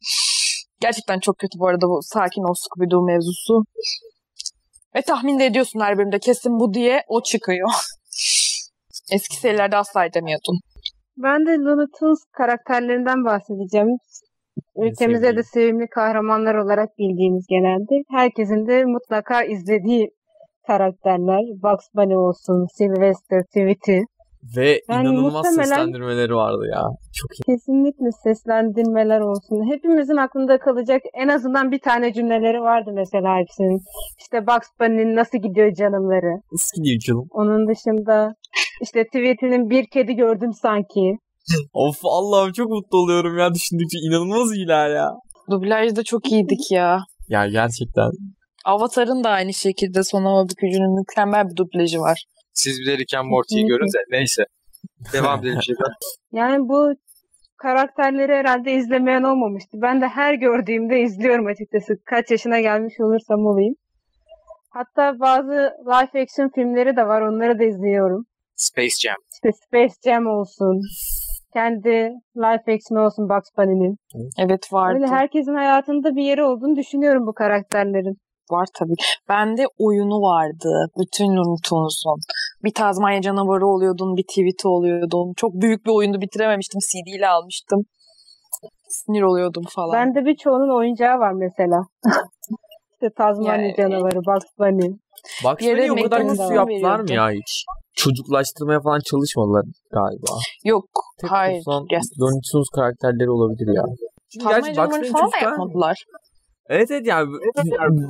[0.81, 3.65] Gerçekten çok kötü bu arada bu sakin ol Scooby-Doo mevzusu.
[4.95, 7.69] Ve tahmin de ediyorsun her bölümde kesin bu diye o çıkıyor.
[9.13, 10.59] Eski serilerde asla edemiyordun.
[11.17, 13.89] Ben de Looney Tunes karakterlerinden bahsedeceğim.
[14.77, 17.95] Ülkemizde de sevimli kahramanlar olarak bildiğimiz genelde.
[18.11, 20.11] Herkesin de mutlaka izlediği
[20.67, 21.41] karakterler.
[21.63, 23.99] Bugs Bunny olsun, Sylvester, Tweety.
[24.57, 26.83] Ve Yani inanılmaz muhtemelen- seslendirmeleri vardı ya.
[27.19, 27.43] Çok iyi.
[27.47, 29.73] Kesinlikle seslendirmeler olsun.
[29.73, 33.81] Hepimizin aklında kalacak en azından bir tane cümleleri vardı mesela hepsinin.
[34.19, 36.33] İşte Bugs Bunny'nin nasıl gidiyor canımları.
[36.53, 37.27] Nasıl gidiyor canım?
[37.31, 38.35] Onun dışında
[38.83, 41.19] işte Tweety'nin bir kedi gördüm sanki.
[41.73, 45.09] Of Allah'ım çok mutlu oluyorum ya düşündükçe inanılmaz iyiler ya.
[45.51, 46.99] Dublajda çok iyiydik ya.
[47.29, 48.11] Ya gerçekten.
[48.65, 52.25] Avatar'ın da aynı şekilde son hava bükücünün mükemmel bir dublajı var.
[52.53, 54.43] Siz bir de Rick and Morty'yi görün de neyse.
[55.13, 55.93] Devam edelim şeyden.
[56.33, 56.95] Yani bu
[57.59, 59.79] karakterleri herhalde izlemeyen olmamıştı.
[59.83, 61.95] Ben de her gördüğümde izliyorum açıkçası.
[62.05, 63.75] Kaç yaşına gelmiş olursam olayım.
[64.71, 67.21] Hatta bazı live action filmleri de var.
[67.21, 68.25] Onları da izliyorum.
[68.57, 69.17] Space Jam.
[69.33, 70.81] İşte Space Jam olsun.
[71.53, 73.97] Kendi live action olsun Bugs Bunny'nin.
[74.39, 74.95] Evet vardı.
[74.97, 78.17] Öyle herkesin hayatında bir yeri olduğunu düşünüyorum bu karakterlerin.
[78.51, 78.95] Var tabii.
[79.29, 80.73] Bende oyunu vardı.
[80.99, 82.21] Bütün Looney Tunes'un.
[82.65, 85.33] Bir Tazmanya canavarı oluyordun, bir tweet oluyordun.
[85.37, 86.81] Çok büyük bir oyundu bitirememiştim.
[86.81, 87.81] CD ile almıştım.
[88.89, 89.93] Sinir oluyordum falan.
[89.93, 91.81] Bende birçoğunun oyuncağı var mesela.
[92.93, 94.97] işte Tazmanya Yani- canavarı, Bugs Bunny.
[95.61, 97.65] Bir yere o kadar güçlü yaptılar mı ya hiç?
[97.95, 100.33] Çocuklaştırmaya falan çalışmadılar galiba.
[100.65, 100.85] Yok.
[101.21, 101.65] Tek hayır.
[101.93, 102.05] Yes.
[102.21, 102.41] Looney
[102.75, 103.83] karakterleri olabilir ya.
[104.33, 105.97] Çünkü Tazmanya Bugs canavarı falan da yapmadılar.
[106.69, 107.31] Evet evet yani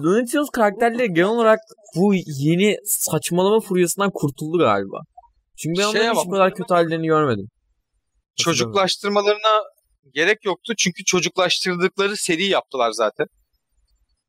[0.02, 1.58] Looney Tunes karakterleri genel olarak
[1.96, 5.00] bu yeni saçmalama furyasından kurtuldu galiba.
[5.58, 7.46] Çünkü ben Şey onların hiç bu kadar kötü hallerini görmedim.
[8.36, 9.62] Çocuklaştırmalarına
[10.14, 13.26] gerek yoktu çünkü çocuklaştırdıkları seri yaptılar zaten.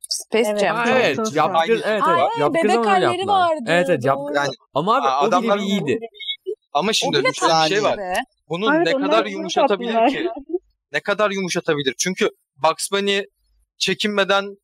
[0.10, 0.60] Space Evet.
[0.62, 0.76] Jam.
[0.76, 1.66] Ha, evet, var.
[1.70, 2.04] evet, evet,
[2.42, 3.50] Aa, bebek halleri yaptılar.
[3.50, 4.36] vardı, Evet, evet, yaptık.
[4.36, 6.00] Yani Ama abi Aa, o bile adamlar- bir iyiydi.
[6.74, 7.98] ama şimdi bile şöyle bir şey var.
[7.98, 8.13] be.
[8.50, 10.28] Bunun Evet, ne kadar yumuşatabilir ki?
[10.92, 11.96] Ne kadar yumuşatabilir?
[11.98, 12.30] Çünkü
[12.63, 13.22] Bugs Bunny
[13.78, 14.58] çekinmeden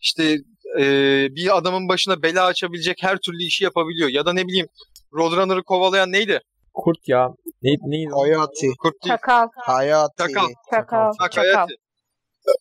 [0.00, 0.38] işte
[0.80, 0.84] e,
[1.30, 4.08] bir adamın başına bela açabilecek her türlü işi yapabiliyor.
[4.08, 4.66] Ya da ne bileyim
[5.12, 6.40] Roadrunner'ı kovalayan neydi?
[6.74, 7.28] Kurt ya.
[7.62, 8.10] Ne, neydi?
[8.10, 8.68] Hayati.
[8.78, 9.14] Kurt değil.
[9.14, 9.48] Çakal.
[9.56, 10.12] Hayati.
[10.18, 10.48] Çakal.
[10.70, 11.12] Çakal.
[11.18, 11.74] Hakayati.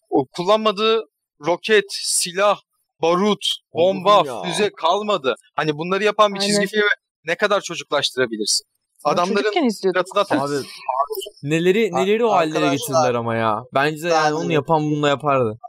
[0.10, 1.04] O kullanmadığı
[1.46, 2.60] roket, silah,
[3.02, 4.44] barut, bomba, ya.
[4.44, 5.36] füze kalmadı.
[5.56, 6.86] Hani bunları yapan bir çizgi filmi
[7.26, 8.65] ne kadar çocuklaştırabilirsin?
[9.04, 10.54] Ama Adamların suratına Abi
[11.44, 13.63] neleri neleri o hallere getirdiler ama ya.
[13.74, 15.60] Bence yani onu yapan bunu yapardı.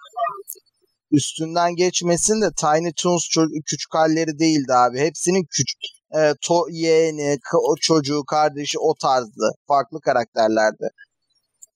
[1.10, 3.28] Üstünden geçmesin de Tiny Toons
[3.66, 4.98] küçük halleri değildi abi.
[4.98, 5.80] Hepsinin küçük
[6.18, 7.38] e, to yeğeni,
[7.68, 9.50] o çocuğu, kardeşi o tarzdı.
[9.68, 10.88] Farklı karakterlerdi.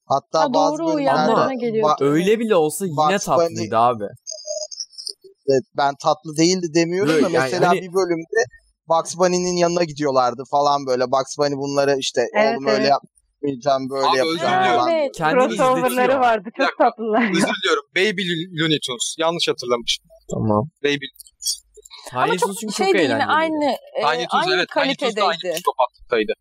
[0.07, 4.05] Hatta Ha, bazı doğru, bölümlerde ba- Öyle bile olsa yine Bugs Bunny- tatlıydı abi.
[5.49, 8.41] Evet, ben tatlı değildi demiyorum Böyle da yani mesela hani- bir bölümde
[8.89, 11.05] Bugs Bunny'nin yanına gidiyorlardı falan böyle.
[11.05, 12.93] Bugs Bunny bunları işte Evet, oğlum öyle evet.
[13.43, 14.81] Yapmayacağım böyle Abi, yapacağım özür diliyorum.
[14.81, 14.91] falan.
[14.95, 15.13] Evet.
[15.17, 16.21] Kendini Crossover'ları izletiyor.
[16.21, 16.49] vardı.
[16.57, 16.85] Çok dakika.
[16.85, 17.23] tatlılar.
[17.31, 17.85] özür diliyorum.
[17.97, 18.23] Baby
[18.61, 19.17] Looney Tunes.
[19.19, 20.05] Yanlış hatırlamışım.
[20.31, 20.71] Tamam.
[20.85, 21.07] Baby.
[22.13, 23.25] Ama Tiny çok Toons çünkü şey çok eğlenceli.
[23.25, 24.69] aynı, e, Tiny Toons aynı evet.
[24.75, 25.55] Tiny Toons da aynı kalitedeydi.
[25.55, 26.33] psikopatlıktaydı.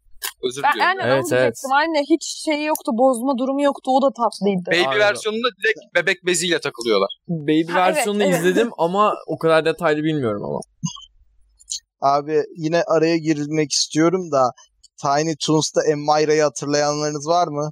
[0.43, 0.89] Özür Ben diliyorum.
[0.99, 1.71] aynen Evet, onu diyecektim.
[1.71, 2.91] Aynı hiç şeyi yoktu.
[2.93, 3.91] Bozma durumu yoktu.
[3.97, 4.65] O da tatlıydı.
[4.67, 4.99] Baby Aynen.
[4.99, 7.09] versiyonunda direkt bebek beziyle takılıyorlar.
[7.27, 8.35] Baby Ha, evet, versiyonunu evet.
[8.39, 10.59] izledim ama o kadar detaylı bilmiyorum ama.
[12.01, 14.51] Abi yine araya girilmek istiyorum da
[15.01, 17.71] Tiny Toons'ta Emmyra'yı hatırlayanlarınız var mı?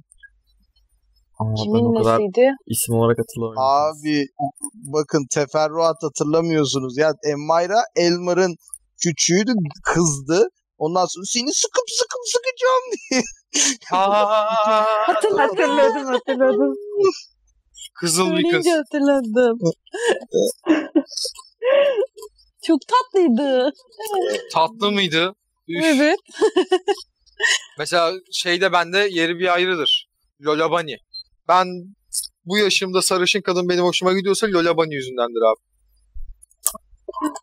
[1.38, 2.50] Aa, ben Kimin o kadar nesiydi?
[2.66, 3.62] isim olarak hatırlamıyorum.
[3.62, 4.26] Abi
[4.74, 6.98] bakın teferruat hatırlamıyorsunuz.
[6.98, 8.56] Ya Emmyra Elmer'ın
[9.02, 9.52] küçüğüydü
[9.84, 10.48] kızdı.
[10.78, 13.22] Ondan sonra seni sıkıp sıkıp sıkacağım diye.
[15.06, 16.74] Hatırladım hatırladım.
[18.00, 18.66] Kızıl bir kız.
[18.66, 19.58] Hatırladım.
[22.62, 23.70] Çok tatlıydı.
[24.52, 25.34] Tatlı mıydı?
[25.68, 25.84] Üf.
[25.84, 26.18] Evet.
[27.78, 30.08] Mesela şeyde bende yeri bir ayrıdır.
[30.44, 30.94] Lola Bunny.
[31.48, 31.66] Ben
[32.44, 35.60] bu yaşımda sarışın kadın benim hoşuma gidiyorsa Lola Bunny yüzündendir abi.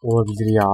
[0.03, 0.67] Olabilir ya.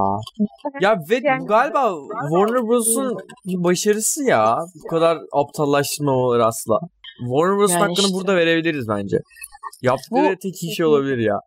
[0.82, 1.94] Ya ve Yani- galiba
[2.30, 4.58] Warner Bros'un başarısı ya.
[4.84, 6.80] Bu kadar aptallaştırmamaları asla.
[7.20, 8.14] Warner Bros'un Yani hakkını işte.
[8.14, 9.18] burada verebiliriz bence.
[9.82, 11.40] Yaptıkları Bu- tek şey olabilir ya.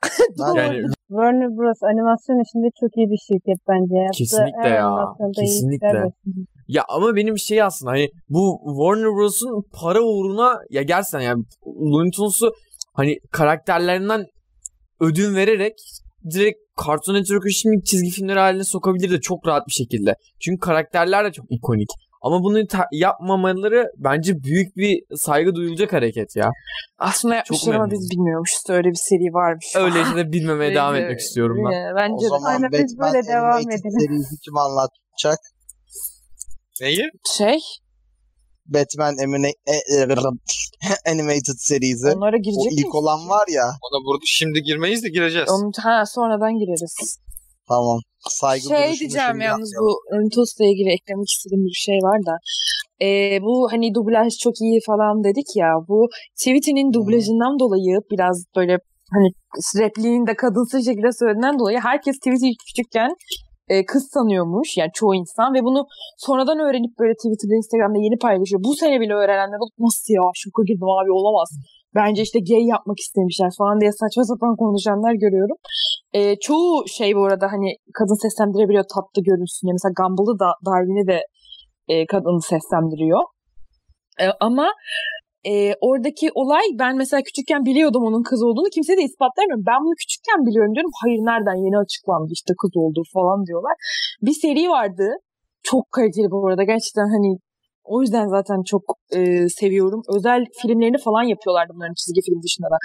[0.56, 1.82] Yani Warner Bros.
[1.82, 3.94] animasyon işinde çok iyi bir şirket bence.
[3.96, 5.06] Yaptığı Kesinlikle her ya,
[5.40, 6.02] kesinlikle.
[6.68, 12.10] Ya ama benim şey aslında hani bu Warner Bros'un para uğruna ya gerçekten yani Looney
[12.10, 12.54] Tunes'u
[12.92, 14.26] hani karakterlerinden
[15.00, 15.74] ödün vererek
[16.30, 20.14] direkt Cartoon Network'u şimdi çizgi filmleri haline sokabilir de çok rahat bir şekilde.
[20.40, 21.88] Çünkü karakterler de çok ikonik.
[22.22, 26.50] Ama bunu ta- yapmamaları bence büyük bir saygı duyulacak hareket ya.
[26.98, 28.70] Aslında yapmışlar ama biz bilmiyormuşuz.
[28.70, 29.66] Öyle bir seri varmış.
[29.76, 31.96] Öyleyse de bilmemeye devam etmek istiyorum ben.
[31.96, 32.28] Bence O de.
[32.28, 33.90] zaman Aynen, biz Batman böyle devam edelim.
[34.00, 35.38] serisi kim anlatacak?
[36.80, 37.10] Neyi?
[37.36, 37.58] Şey,
[38.66, 42.06] Batman Emine- e- e- Animated serisi.
[42.16, 42.94] onlara O girecek ilk miyiz?
[42.94, 43.64] olan var ya.
[43.84, 45.48] Ona burada şimdi girmeyiz de gireceğiz.
[45.50, 47.18] Onu, ha, sonradan gireriz.
[47.68, 47.98] Tamam.
[48.28, 49.62] Saygı şey diyeceğim yalnız yapmayalım.
[49.80, 52.34] bu Öntos'la ilgili eklemek istediğim bir şey var da.
[53.04, 55.70] Ee, bu hani dublaj çok iyi falan dedik ya.
[55.88, 56.08] Bu
[56.38, 58.78] Tweety'nin dublajından dolayı biraz böyle
[59.14, 59.28] hani
[59.84, 63.10] repliğini de kadınsı şekilde söylediğinden dolayı herkes Tweety'yi küçükken
[63.68, 64.76] e, kız sanıyormuş.
[64.76, 68.60] Yani çoğu insan ve bunu sonradan öğrenip böyle Twitter'da Instagram'da yeni paylaşıyor.
[68.64, 71.50] Bu sene bile öğrenenler olup nasıl ya şoka girdim abi olamaz.
[71.94, 75.56] Bence işte gay yapmak istemişler falan diye saçma sapan konuşanlar görüyorum.
[76.12, 79.66] E, çoğu şey bu arada hani kadın seslendirebiliyor tatlı görünsün.
[79.66, 79.74] diye.
[79.78, 81.20] Mesela Gumball'ı da Darwin'i de
[81.88, 83.22] e, kadın seslendiriyor.
[84.20, 84.66] E, ama
[85.50, 88.68] e, oradaki olay ben mesela küçükken biliyordum onun kız olduğunu.
[88.74, 89.64] Kimseye de ispatlayamıyorum.
[89.66, 90.90] Ben bunu küçükken biliyorum diyorum.
[91.02, 93.74] Hayır nereden yeni açıklandı işte kız olduğu falan diyorlar.
[94.22, 95.06] Bir seri vardı.
[95.62, 96.62] Çok kaliteli bu arada.
[96.72, 97.30] Gerçekten hani
[97.84, 98.82] o yüzden zaten çok
[99.18, 100.02] e, seviyorum.
[100.16, 102.78] Özel filmlerini falan yapıyorlardı bunların çizgi film dışında da.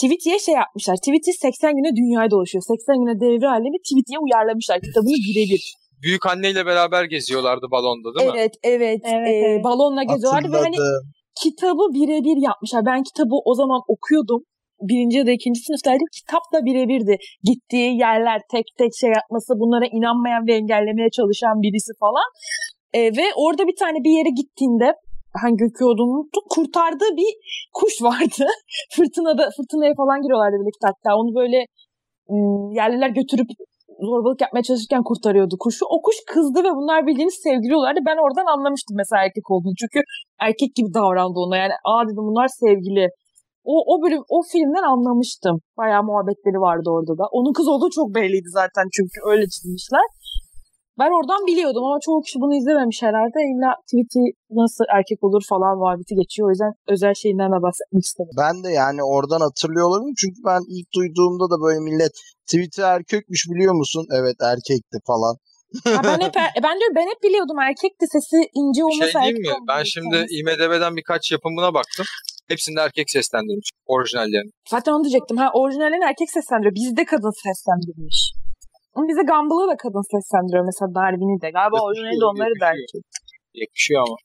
[0.00, 0.96] Tweety'ye şey yapmışlar.
[0.96, 2.62] Tweety 80 güne dünyayı dolaşıyor.
[2.62, 4.80] 80 güne devre halini Tweety'ye uyarlamışlar.
[4.80, 5.74] Kitabını birebir.
[6.02, 8.36] Büyük anneyle beraber geziyorlardı balonda değil mi?
[8.36, 9.00] Evet, evet.
[9.04, 9.64] Evet, evet.
[9.64, 11.21] balonla geziyorlardı ve hani Hatırladım.
[11.42, 12.86] Kitabı birebir yapmışlar.
[12.86, 14.42] Ben kitabı o zaman okuyordum.
[14.88, 16.08] Birinci ya da ikinci sınıftaydım.
[16.18, 17.16] Kitap da birebirdi.
[17.48, 22.28] Gittiği yerler tek tek şey yapması, bunlara inanmayan ve engellemeye çalışan birisi falan.
[22.94, 24.88] Ee, ve orada bir tane bir yere gittiğinde
[25.42, 26.44] hangi ülke olduğunu unuttum.
[26.54, 27.32] Kurtardığı bir
[27.78, 28.46] kuş vardı.
[28.96, 31.10] Fırtınada, fırtınaya falan giriyorlardı birlikte hatta.
[31.20, 31.58] Onu böyle
[32.80, 33.48] yerliler götürüp
[34.10, 35.84] zorbalık yapmaya çalışırken kurtarıyordu kuşu.
[35.94, 38.00] O kuş kızdı ve bunlar bildiğiniz sevgiliyorlardı.
[38.08, 39.76] Ben oradan anlamıştım mesela erkek olduğunu.
[39.82, 40.00] Çünkü
[40.46, 41.56] erkek gibi davrandı ona.
[41.62, 43.04] Yani aa dedim bunlar sevgili.
[43.72, 45.56] O, o bölüm, o filmden anlamıştım.
[45.78, 47.24] Bayağı muhabbetleri vardı orada da.
[47.36, 50.06] Onun kız olduğu çok belliydi zaten çünkü öyle çizmişler.
[51.00, 53.38] Ben oradan biliyordum ama çoğu kişi bunu izlememiş herhalde.
[53.52, 54.22] İlla Tweety
[54.62, 56.44] nasıl erkek olur falan muhabbeti geçiyor.
[56.48, 58.34] O yüzden özel şeyinden de bahsetmek istedim.
[58.44, 60.18] Ben de yani oradan hatırlıyor olabilirim.
[60.22, 62.14] Çünkü ben ilk duyduğumda da böyle millet
[62.50, 64.04] Twitter erkekmiş biliyor musun?
[64.18, 65.34] Evet erkekti falan.
[65.96, 69.20] Ha, ben hep er- ben diyorum ben hep biliyordum erkekti sesi ince Bir olması şey
[69.22, 69.54] erkek mi?
[69.72, 70.16] Ben şimdi.
[70.36, 72.06] IMDB'den birkaç yapımına baktım.
[72.52, 74.50] Hepsinde erkek seslendirmiş orijinallerini.
[74.74, 75.36] Zaten onu diyecektim.
[75.36, 76.74] Ha orijinalini erkek seslendiriyor.
[76.74, 78.18] Bizde kadın seslendirmiş.
[78.96, 81.48] Bize Gumball'ı da kadın seslendiriyor mesela Darwin'i de.
[81.50, 82.72] Galiba Yakışıyor, orijinalinde onları da yakışıyor.
[82.72, 83.04] erkek.
[83.62, 84.16] Yakışıyor ama.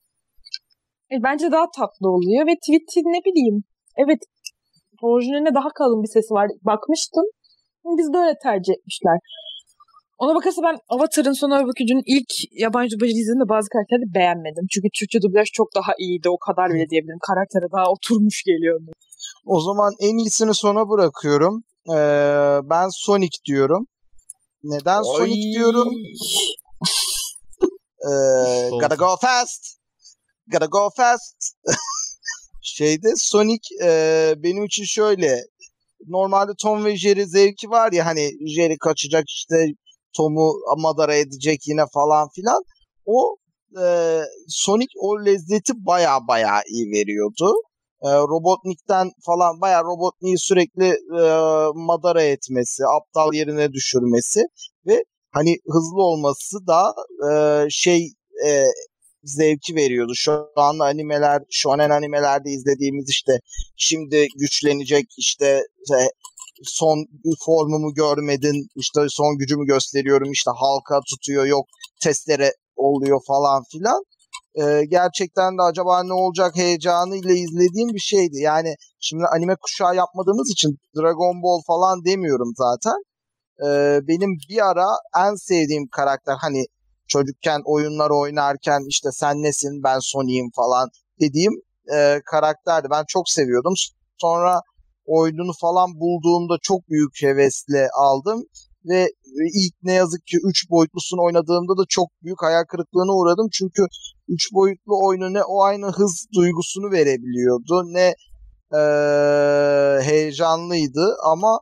[1.14, 3.58] E, bence daha tatlı oluyor ve Tweety ne bileyim.
[4.04, 4.20] Evet
[5.02, 6.48] orijinalinde daha kalın bir sesi var.
[6.72, 7.26] Bakmıştım.
[8.00, 9.18] Biz de öyle tercih etmişler.
[10.18, 12.32] Ona bakarsa ben Avatar'ın son öykücünün ilk
[12.64, 14.66] yabancı dublajı izlediğimde bazı karakterleri beğenmedim.
[14.72, 16.30] Çünkü Türkçe dublaj çok daha iyiydi.
[16.30, 17.20] O kadar bile diyebilirim.
[17.30, 18.92] Karaktere daha oturmuş geliyordu.
[19.46, 21.64] O zaman en iyisini sona bırakıyorum.
[21.96, 22.00] Ee,
[22.72, 23.88] ben Sonic diyorum.
[24.64, 25.94] Neden Sonic diyorum?
[28.06, 29.78] Ee, gotta go fast.
[30.48, 31.36] Gotta go fast.
[32.62, 35.44] Şeyde Sonic e, benim için şöyle.
[36.08, 39.56] Normalde Tom ve Jerry zevki var ya hani Jerry kaçacak işte
[40.18, 42.64] Tom'u madara edecek yine falan filan.
[43.06, 43.38] O
[43.82, 47.54] e, Sonic o lezzeti baya baya iyi veriyordu.
[48.02, 50.88] E, Robotnik'ten falan baya Robotnik'i sürekli
[51.20, 51.24] e,
[51.76, 54.42] madara etmesi, aptal yerine düşürmesi
[54.88, 56.94] ve hani hızlı olması da
[57.30, 58.14] e, şey
[58.48, 58.64] e,
[59.24, 60.12] zevki veriyordu.
[60.16, 63.40] Şu an animeler, shonen animelerde izlediğimiz işte
[63.78, 65.46] şimdi güçlenecek işte
[65.92, 66.00] e,
[66.64, 67.06] son
[67.46, 71.66] formumu görmedin işte son gücümü gösteriyorum işte halka tutuyor yok
[72.02, 74.04] testere oluyor falan filan.
[74.62, 78.38] Ee, gerçekten de acaba ne olacak heyecanıyla izlediğim bir şeydi.
[78.38, 82.98] Yani şimdi anime kuşağı yapmadığımız için Dragon Ball falan demiyorum zaten.
[83.66, 86.66] Ee, benim bir ara en sevdiğim karakter hani
[87.08, 90.90] çocukken oyunlar oynarken işte sen nesin ben Sonic'im falan
[91.22, 91.54] dediğim
[91.94, 92.88] e, karakterdi.
[92.92, 93.74] Ben çok seviyordum.
[94.18, 94.62] Sonra
[95.06, 98.44] oyununu falan bulduğumda çok büyük hevesle aldım
[98.86, 99.08] ve
[99.54, 103.48] ilk ne yazık ki 3 boyutlusunu oynadığımda da çok büyük hayal kırıklığına uğradım.
[103.52, 103.86] Çünkü
[104.28, 108.14] 3 boyutlu oyunu ne o aynı hız duygusunu verebiliyordu ne
[108.74, 108.82] e,
[110.04, 111.60] heyecanlıydı ama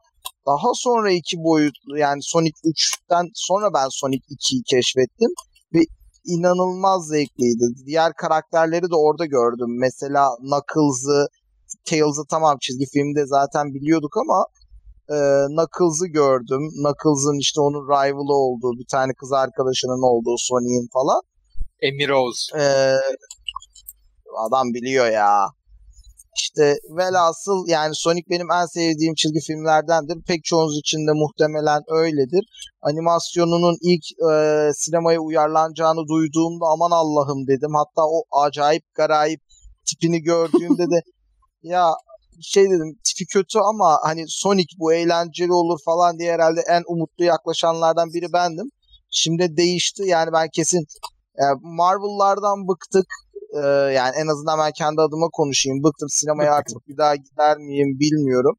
[0.48, 5.30] daha sonra iki boyutlu yani Sonic 3'ten sonra ben Sonic 2'yi keşfettim
[5.74, 5.80] ve
[6.26, 7.66] inanılmaz zevkliydi.
[7.86, 9.80] Diğer karakterleri de orada gördüm.
[9.80, 11.28] Mesela Knuckles'ı,
[11.86, 14.46] Tails'ı tamam çizgi filmde zaten biliyorduk ama
[15.10, 16.64] e, Knuckles'ı gördüm.
[16.82, 21.22] Knuckles'ın işte onun rival'ı olduğu, bir tane kız arkadaşının olduğu Sonic'in falan.
[21.82, 22.50] Emir Oğuz.
[22.60, 22.66] E,
[24.48, 25.48] adam biliyor ya.
[26.38, 30.18] İşte velhasıl yani Sonic benim en sevdiğim çizgi filmlerdendir.
[30.28, 32.44] Pek çoğunuz için de muhtemelen öyledir.
[32.82, 34.34] Animasyonunun ilk e,
[34.74, 37.74] sinemaya uyarlanacağını duyduğumda aman Allah'ım dedim.
[37.76, 39.42] Hatta o acayip garayip
[39.88, 41.00] tipini gördüğümde de
[41.64, 41.92] ya
[42.42, 47.24] şey dedim tipi kötü ama hani Sonic bu eğlenceli olur falan diye herhalde en umutlu
[47.24, 48.70] yaklaşanlardan biri bendim.
[49.12, 50.86] Şimdi değişti yani ben kesin
[51.42, 53.06] yani Marvel'lardan bıktık.
[53.56, 55.84] Ee, yani en azından ben kendi adıma konuşayım.
[55.84, 58.56] Bıktım sinemaya artık bir daha gider miyim bilmiyorum.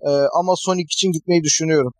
[0.00, 1.92] Ee, ama Sonic için gitmeyi düşünüyorum.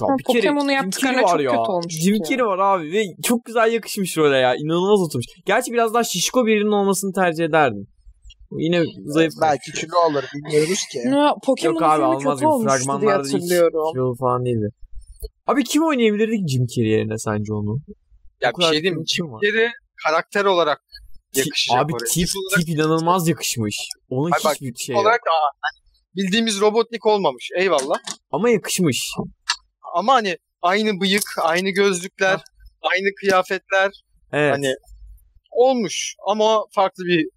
[0.00, 1.50] Ya bir kere Pokemon'u yaptıklarına çok ya.
[1.50, 2.22] kötü olmuştu Jim.
[2.22, 4.54] Carrey var abi ve çok güzel yakışmış role ya.
[4.54, 5.26] İnanılmaz oturmuş.
[5.46, 7.86] Gerçi biraz daha şişko birinin olmasını tercih ederdim.
[8.52, 9.32] Yine zayıf.
[9.40, 10.98] Belki kilo alır bilmiyoruz ki.
[10.98, 12.48] Ya, Pokemon'un Yok abi filmi almaz kötü gibi.
[12.48, 13.92] olmuştu diye Fragmanlarda hiç hatırlıyorum.
[13.92, 14.68] kilolu falan değildi.
[15.46, 17.78] Abi kim oynayabilirdi ki Jim Carrey yerine sence onu?
[18.40, 19.04] Ya bir şey diyeyim mi?
[19.04, 19.40] kim var?
[19.42, 19.70] Geri
[20.06, 20.82] karakter olarak
[21.36, 22.04] yakışacak Abi oraya.
[22.10, 23.76] tip, olarak- tip inanılmaz yakışmış.
[24.08, 27.50] Onun Ay bak, hiçbir tip şey olarak aa, hani bildiğimiz Robotnik olmamış.
[27.56, 27.96] Eyvallah.
[28.30, 29.10] Ama yakışmış.
[29.94, 32.40] Ama hani aynı bıyık, aynı gözlükler,
[32.82, 33.90] aynı kıyafetler
[34.32, 34.54] Evet.
[34.54, 34.74] hani
[35.50, 37.28] olmuş ama farklı bir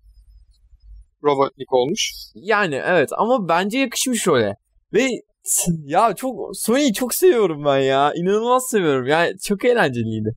[1.23, 2.11] Robotnik olmuş.
[2.35, 4.55] Yani evet ama bence yakışmış role.
[4.93, 5.07] Ve
[5.85, 8.13] ya çok Sony'yi çok seviyorum ben ya.
[8.15, 9.07] İnanılmaz seviyorum.
[9.07, 10.35] Yani çok eğlenceliydi.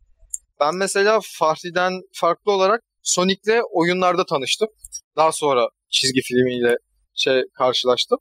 [0.60, 4.68] Ben mesela Fahri'den farklı olarak Sonic'le oyunlarda tanıştım.
[5.16, 6.76] Daha sonra çizgi filmiyle
[7.14, 8.18] şey karşılaştım.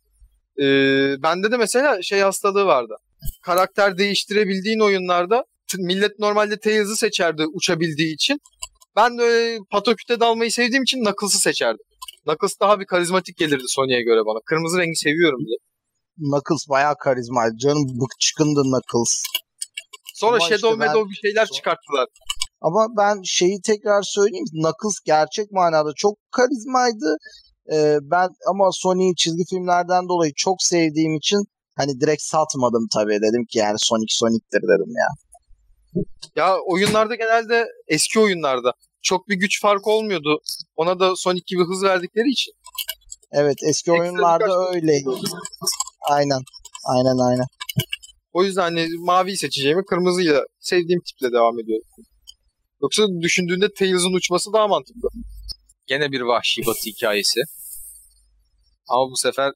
[0.59, 2.93] Ee, bende de mesela şey hastalığı vardı.
[3.43, 5.45] Karakter değiştirebildiğin oyunlarda
[5.77, 8.39] millet normalde Tails'ı seçerdi uçabildiği için.
[8.95, 11.85] Ben de öyle patoküte dalmayı sevdiğim için Knuckles'ı seçerdim.
[12.23, 14.39] Knuckles daha bir karizmatik gelirdi Sony'e göre bana.
[14.45, 15.57] Kırmızı rengi seviyorum diye.
[16.17, 17.57] Knuckles bayağı karizmaydı.
[17.57, 19.23] Canım bıkçıkındı Knuckles.
[20.15, 22.07] Sonra Ama işte Shadow ben- Meadow bir şeyler çıkarttılar.
[22.61, 24.45] Ama ben şeyi tekrar söyleyeyim.
[24.51, 27.17] Knuckles gerçek manada çok karizmaydı.
[27.73, 31.39] Ee, ben ama Sony'yi çizgi filmlerden dolayı çok sevdiğim için
[31.77, 33.17] hani direkt satmadım tabii.
[33.21, 35.07] Dedim ki yani Sonic Sonic'tir dedim ya.
[36.35, 40.41] Ya oyunlarda genelde eski oyunlarda çok bir güç farkı olmuyordu.
[40.75, 42.53] Ona da Sonic gibi hız verdikleri için.
[43.31, 45.09] Evet eski Ekstra oyunlarda birkaç- öyleydi.
[46.09, 46.41] Aynen.
[46.85, 47.45] Aynen aynen.
[48.33, 51.85] O yüzden hani maviyi seçeceğimi kırmızıyla sevdiğim tiple devam ediyorum.
[52.81, 55.09] Yoksa düşündüğünde Tails'ın uçması daha mantıklı.
[55.87, 57.39] Gene bir vahşi batı hikayesi.
[58.87, 59.51] Ama bu sefer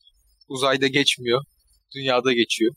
[0.47, 1.41] uzayda geçmiyor.
[1.95, 2.73] Dünyada geçiyor.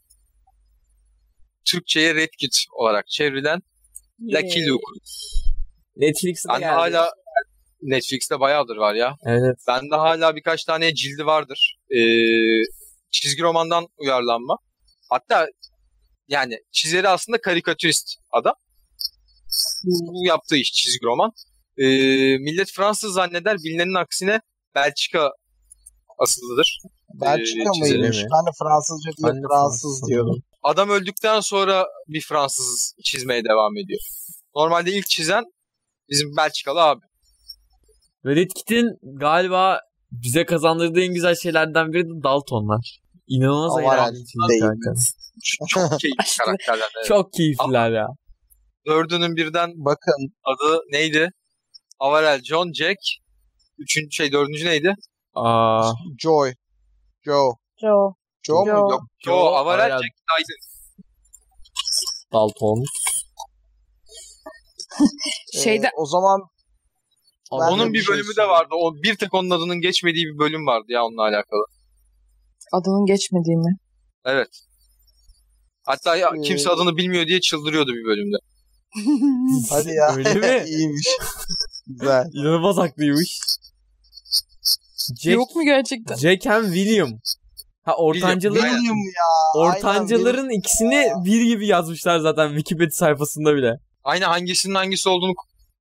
[1.64, 3.60] Türkçe'ye Red Kit olarak çevrilen
[4.20, 4.84] Lucky Luke.
[5.98, 6.72] Netflix'te Ben de geldi.
[6.72, 7.10] hala
[7.82, 9.16] Netflix'te bayağıdır var ya.
[9.26, 9.56] Evet.
[9.68, 11.76] Bende hala birkaç tane cildi vardır.
[11.90, 11.98] Ee,
[13.10, 14.56] çizgi romandan uyarlanma.
[15.10, 15.46] Hatta
[16.28, 18.54] yani çizeri aslında karikatürist adam.
[19.84, 21.32] Bu yaptığı iş çizgi roman.
[21.78, 21.84] Ee,
[22.38, 24.40] millet Fransız zanneder bilinenin aksine
[24.74, 25.32] Belçika
[26.18, 26.78] asıllıdır.
[27.14, 28.16] Belçika çizimi mıymış?
[28.16, 30.42] Ben de Fransızca diye Ben de Fransız Fransız diyordum.
[30.62, 34.00] Adam öldükten sonra bir Fransız çizmeye devam ediyor.
[34.54, 35.44] Normalde ilk çizen
[36.10, 37.00] bizim Belçikalı abi.
[38.24, 39.80] Ve Red Kit'in galiba
[40.12, 42.98] bize kazandırdığı en güzel şeylerden biri de Daltonlar.
[43.26, 43.82] İnanılmaz
[44.60, 44.92] kanka.
[45.68, 46.90] Çok keyifli karakterler.
[46.96, 47.06] Evet.
[47.06, 48.06] Çok keyifliler ya.
[48.86, 51.30] Dördünün birden Bakın adı neydi?
[51.98, 52.98] Avarel, John, Jack.
[53.78, 54.94] Üçüncü şey dördüncü neydi?
[55.34, 56.54] Aa, Joy.
[57.24, 57.52] Joe.
[57.80, 58.14] Joe.
[58.42, 58.66] Joe mu?
[58.66, 58.76] Joe.
[58.76, 59.02] Yok.
[59.18, 59.98] Joe, Joe, Avarel, Avarel.
[59.98, 60.68] Jack Dyson.
[62.32, 62.84] Dalton.
[65.62, 66.40] Şeyde Ee, o zaman
[67.52, 68.68] Ben Onun bir şey bölümü de vardı.
[68.72, 71.64] O bir tek onun adının geçmediği bir bölüm vardı ya onunla alakalı.
[72.72, 73.76] adının geçmediğimi.
[74.24, 74.48] Evet.
[75.86, 78.36] Hatta ya, Ee, kimse adını bilmiyor diye çıldırıyordu bir bölümde.
[79.70, 80.14] hadi ya.
[80.16, 80.64] Öyle mi?
[80.68, 81.08] İyiymiş.
[81.86, 82.24] Güzel.
[82.34, 83.38] İnanılmaz haklıymış.
[85.20, 86.16] Jack, Yok mu gerçekten?
[86.16, 87.10] Jack and William.
[87.82, 88.96] Ha ortancaların William.
[88.96, 89.60] Ya.
[89.60, 93.80] ortancaların ikisini bir gibi yazmışlar zaten Wikipedia sayfasında bile.
[94.08, 95.32] Aynı hangisinin hangisi olduğunu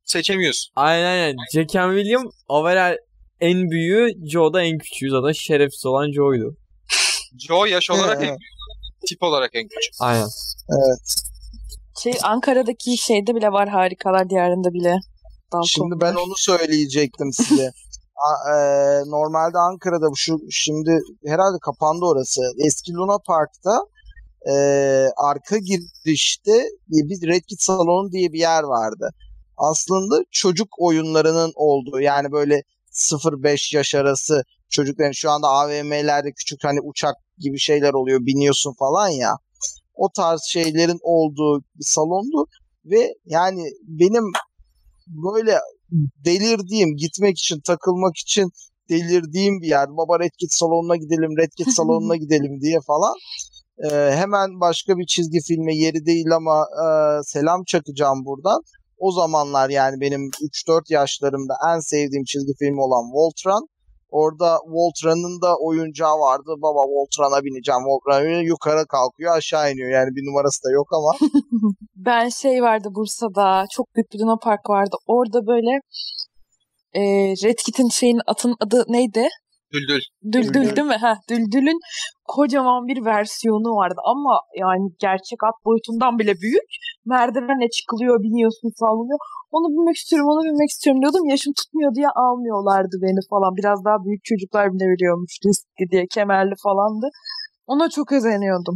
[0.05, 0.71] seçemiyorsun.
[0.75, 1.35] Aynen aynen.
[1.53, 2.95] Jack and William overall
[3.39, 6.57] en büyüğü, Joe da en küçüğü zaten şerefsiz olan Joe'ydu.
[7.47, 8.39] Joe yaş olarak en Evet.
[8.39, 8.51] büyük,
[9.07, 9.93] tip olarak en küçük.
[9.99, 10.27] Aynen.
[12.03, 14.95] Şey Ankara'daki şeyde bile var harikalar diyarında bile.
[15.53, 15.67] Dalton.
[15.67, 17.71] Şimdi ben onu söyleyecektim size.
[18.27, 18.57] A- e,
[19.05, 22.41] normalde Ankara'da bu şu şimdi herhalde kapandı orası.
[22.65, 23.79] Eski Luna Park'ta
[24.49, 24.53] e,
[25.17, 29.09] arka girişte bir Red Kit Salonu diye bir yer vardı.
[29.57, 36.81] Aslında çocuk oyunlarının olduğu yani böyle 0-5 yaş arası çocukların şu anda AVM'lerde küçük hani
[36.81, 39.31] uçak gibi şeyler oluyor biniyorsun falan ya.
[39.95, 42.45] O tarz şeylerin olduğu bir salondu
[42.85, 44.23] ve yani benim
[45.07, 45.59] böyle
[46.25, 48.51] delirdiğim, gitmek için, takılmak için
[48.89, 49.87] delirdiğim bir yer.
[49.89, 53.13] Baba Red Kit salonuna gidelim, Red Kit salonuna gidelim diye falan.
[53.83, 56.87] Ee, hemen başka bir çizgi filme yeri değil ama e,
[57.23, 58.61] selam çakacağım buradan.
[58.97, 63.67] O zamanlar yani benim 3-4 yaşlarımda en sevdiğim çizgi film olan Voltron.
[64.09, 66.51] Orada Voltron'un da oyuncağı vardı.
[66.57, 67.81] Baba Voltron'a bineceğim.
[67.81, 69.89] Biniyor, yukarı kalkıyor aşağı iniyor.
[69.89, 71.11] Yani bir numarası da yok ama.
[71.95, 73.65] Ben şey vardı Bursa'da.
[73.71, 74.95] Çok büyük bir Luna Park vardı.
[75.07, 75.71] Orada böyle
[76.93, 77.01] e,
[77.43, 79.27] Red Kit'in şeyin atın adı neydi?
[79.73, 80.01] Düldül.
[80.33, 80.75] Düldül Düldül.
[80.75, 80.99] değil mi?
[81.05, 81.79] Ha, Düldül'ün
[82.35, 86.67] kocaman bir versiyonu vardı ama yani gerçek at boyutundan bile büyük.
[87.05, 89.19] Merdivenle çıkılıyor, biniyorsun, sallanıyor.
[89.55, 91.25] Onu binmek istiyorum, onu binmek istiyorum diyordum.
[91.33, 93.51] Yaşım tutmuyor diye almıyorlardı beni falan.
[93.59, 97.07] Biraz daha büyük çocuklar binebiliyormuş riskli diye, kemerli falandı.
[97.67, 98.75] Ona çok özeniyordum.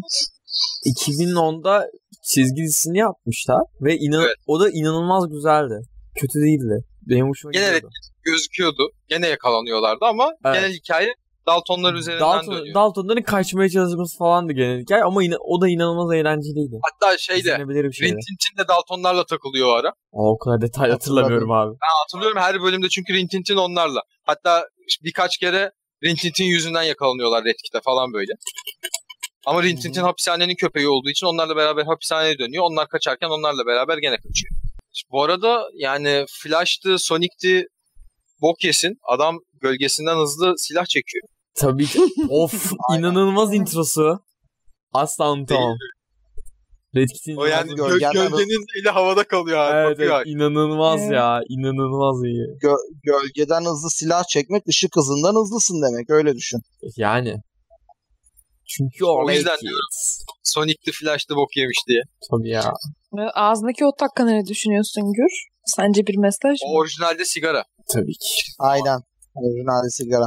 [0.86, 1.88] 2010'da
[2.24, 4.36] çizgi dizisini yapmışlar ve inan Evet.
[4.48, 5.78] o da inanılmaz güzeldi.
[6.20, 6.78] Kötü değildi.
[7.10, 7.90] Benim hoşuma Gene gidiyordu.
[8.24, 8.90] Gözüküyordu.
[9.08, 10.56] Gene yakalanıyorlardı ama Evet.
[10.56, 11.16] genel hikaye
[11.48, 12.76] Daltonlar üzerinden Dalton, dönüyor.
[12.76, 16.80] Daltonların kaçmaya çalışması falandı genel hikaye ama yine, o da inanılmaz eğlenceliydi.
[16.84, 18.12] Hatta şeyde İzlenebilir bir şeydi.
[18.12, 19.90] Rin Tin Tin de Daltonlarla takılıyor o ara.
[19.90, 19.94] Aa,
[20.32, 21.72] o kadar detay hatırlamıyorum abi.
[21.72, 24.02] Ben hatırlıyorum her bölümde çünkü Rin Tin Tin onlarla.
[24.24, 24.68] Hatta
[25.04, 25.72] birkaç kere
[26.04, 28.32] Rin Tin Tin yüzünden yakalanıyorlar Red Kit'e falan böyle.
[29.46, 32.64] Ama Rin Tin Tin hapishanenin köpeği olduğu için onlarla beraber hapishaneye dönüyor.
[32.64, 34.61] Onlar kaçarken onlarla beraber gene kaçıyor.
[35.12, 37.68] Bu arada yani Flash'tı, Sonic'ti
[38.42, 38.98] bok yesin.
[39.04, 41.24] Adam gölgesinden hızlı silah çekiyor.
[41.56, 42.00] Tabii ki.
[42.30, 44.20] of inanılmaz introsu.
[44.94, 45.78] Asla unutamam.
[46.96, 49.78] Red Kit'in O yani gö- Gölgen- gölgenin eli havada kalıyor abi.
[49.78, 51.12] Evet, evet, inanılmaz Evet.
[51.12, 51.42] ya.
[51.50, 52.46] inanılmaz iyi.
[52.64, 56.10] Gö- gölgeden hızlı silah çekmek ışık hızından hızlısın demek.
[56.10, 56.60] Öyle düşün.
[56.98, 57.36] Yani.
[58.78, 59.57] Çünkü o, yüzden.
[59.57, 59.69] Kit.
[60.43, 62.01] Sonic'ti Flash'tı bok yemiş diye.
[62.32, 62.74] Tabii ya.
[63.34, 65.34] Ağzındaki ot hakkında ne düşünüyorsun Gür?
[65.65, 66.78] Sence bir mesaj O mı?
[66.80, 67.63] orijinalde sigara.
[67.93, 68.41] Tabii ki.
[68.59, 68.99] Aynen.
[69.36, 70.26] Orijinal sigara.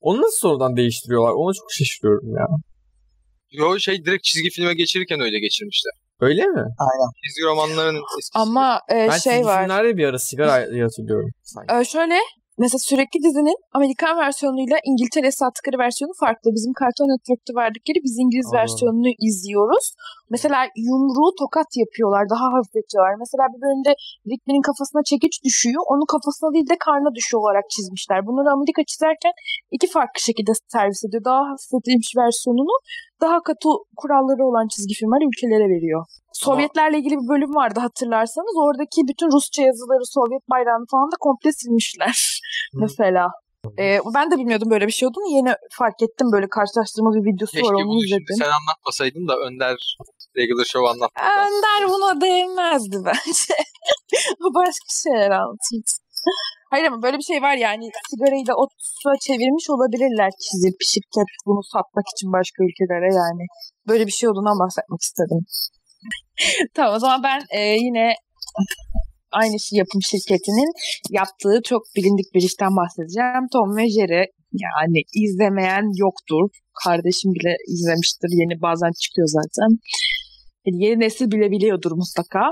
[0.00, 1.32] Onu nasıl sonradan değiştiriyorlar?
[1.32, 2.46] Ona çok şaşırıyorum ya.
[3.50, 5.92] Yo şey direkt çizgi filme geçirirken öyle geçirmişler.
[6.20, 6.62] Öyle mi?
[7.26, 8.30] Çizgi romanların eskisi.
[8.34, 9.60] Ama e, Ben şey çizgi var.
[9.62, 11.30] filmlerde bir ara sigara diye hatırlıyorum.
[11.42, 11.74] sanki.
[11.74, 12.14] Ee, şöyle
[12.62, 16.46] mesela sürekli dizinin Amerikan versiyonuyla İngiltere sattıkları versiyonu farklı.
[16.56, 18.56] Bizim Cartoon Network'ta verdikleri biz İngiliz Aa.
[18.58, 19.86] versiyonunu izliyoruz.
[20.34, 22.24] Mesela yumruğu tokat yapıyorlar.
[22.34, 23.14] Daha hafifletiyorlar.
[23.24, 23.92] Mesela bir bölümde
[24.30, 25.82] Rigby'nin kafasına çekiç düşüyor.
[25.92, 28.18] Onun kafasına değil de karnına düşüyor olarak çizmişler.
[28.26, 29.34] Bunları Amerika çizerken
[29.76, 31.24] iki farklı şekilde servis ediyor.
[31.30, 32.74] Daha hafifletilmiş versiyonunu
[33.20, 36.04] daha katı kuralları olan çizgi filmler ülkelere veriyor.
[36.32, 38.54] Sovyetlerle ilgili bir bölüm vardı hatırlarsanız.
[38.66, 42.40] Oradaki bütün Rusça yazıları, Sovyet bayrağını falan da komple silmişler.
[42.74, 43.28] Mesela.
[43.78, 45.36] Ee, ben de bilmiyordum böyle bir şey olduğunu.
[45.36, 48.36] Yeni fark ettim böyle karşılaştırma bir videosu Keşke var onu izledim.
[48.38, 49.96] sen anlatmasaydın da Önder
[50.36, 51.14] Regular Show anlattı.
[51.44, 53.54] Önder buna değmezdi bence.
[54.54, 55.92] başka şeyler anlatırdı.
[56.74, 61.62] Hayır ama böyle bir şey var yani sigarayı da otsa çevirmiş olabilirler çizip şirket bunu
[61.72, 63.44] satmak için başka ülkelere yani.
[63.88, 65.40] Böyle bir şey olduğundan bahsetmek istedim.
[66.74, 68.06] tamam o zaman ben e, yine
[69.32, 70.70] aynı şey yapım şirketinin
[71.10, 73.44] yaptığı çok bilindik bir işten bahsedeceğim.
[73.52, 74.24] Tom ve Jerry
[74.66, 76.44] yani izlemeyen yoktur.
[76.84, 78.30] Kardeşim bile izlemiştir.
[78.40, 79.70] Yeni bazen çıkıyor zaten.
[80.66, 82.42] Yani yeni nesil bile biliyordur mutlaka.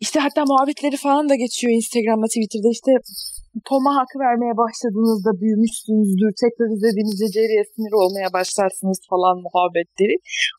[0.00, 2.92] İşte hatta muhabbetleri falan da geçiyor Instagram'da, Twitter'da işte
[3.68, 6.30] Tom'a hak vermeye başladığınızda büyümüşsünüzdür.
[6.42, 10.14] Tekrar izlediğinizde Jerry'e sinir olmaya başlarsınız falan muhabbetleri.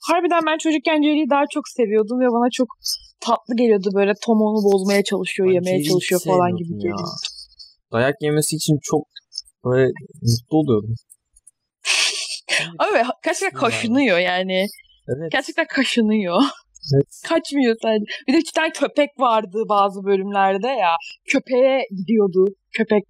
[0.10, 2.70] Harbiden ben çocukken Jerry'i daha çok seviyordum ve bana çok
[3.26, 7.10] tatlı geliyordu böyle Tom onu bozmaya çalışıyor, Ben yemeye çalışıyor falan gibi geliyor.
[7.92, 9.04] Dayak yemesi için çok
[9.66, 9.86] böyle
[10.22, 10.96] mutlu oluyordum.
[12.94, 14.66] Böyle gerçekten kaşınıyor yani.
[15.08, 15.32] Evet.
[15.32, 16.42] Gerçekten kaşınıyor.
[16.96, 17.22] Evet.
[17.28, 18.06] Kaçmıyor sadece.
[18.28, 20.96] Bir de bir tane köpek vardı bazı bölümlerde ya.
[21.26, 22.46] Köpeğe gidiyordu.
[22.78, 23.04] Köpek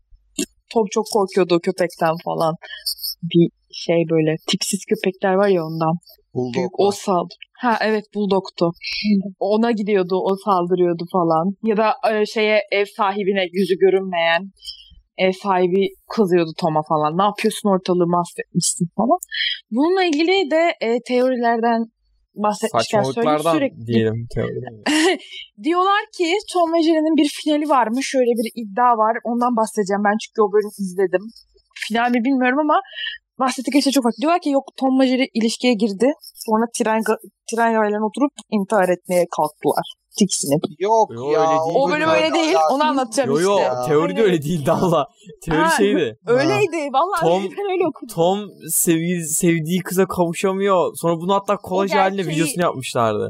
[0.74, 2.56] Tom çok korkuyordu köpekten falan.
[3.24, 5.96] Bir şey böyle tipsiz köpekler var ya ondan.
[6.34, 6.92] Bulldog Büyük o var.
[6.92, 7.34] saldı.
[7.60, 8.72] Ha evet Bulldog'tu.
[9.40, 11.56] Ona gidiyordu, o saldırıyordu falan.
[11.64, 14.52] Ya da e, şeye ev sahibine yüzü görünmeyen
[15.18, 17.18] ev sahibi kızıyordu Tom'a falan.
[17.18, 19.20] Ne yapıyorsun ortalığı mahvetmişsin falan.
[19.72, 21.86] Bununla ilgili de e, teorilerden
[22.36, 23.86] bahsetmişken söyleyeyim sürekli.
[23.88, 24.28] diyelim.
[25.64, 28.06] Diyorlar ki Tom ve Jerry'nin bir finali varmış.
[28.14, 29.18] Şöyle bir iddia var.
[29.24, 30.04] Ondan bahsedeceğim.
[30.08, 31.24] Ben çünkü o bölümü izledim.
[31.88, 32.78] Final mi bilmiyorum ama
[33.40, 34.22] bahsettikleri şey çok farklı.
[34.22, 36.08] Diyorlar ki yok Tom ve Jerry ilişkiye girdi.
[36.46, 37.02] Sonra tren,
[37.50, 39.88] tren raylarına oturup intihar etmeye kalktılar.
[40.20, 40.64] Tiksinip.
[40.80, 41.39] Yok Yo, ya.
[41.41, 41.76] öyle değil.
[41.76, 42.55] O bölüm öyle değil.
[42.72, 43.51] Onu anlatacağım Yo işte.
[43.51, 43.84] yo ya.
[43.88, 45.05] teoride öyle değildi Allah.
[45.45, 46.16] Teori Ha, şeydi.
[46.28, 46.78] Öyleydi.
[46.93, 48.16] Vallahi Tom- ben öyle okudum.
[48.16, 48.39] Tom
[48.70, 50.91] sevi, sevdiği kıza kavuşamıyor.
[50.95, 53.30] Sonra bunu hatta kolaj haline gerçeği- videosunu yapmışlardı.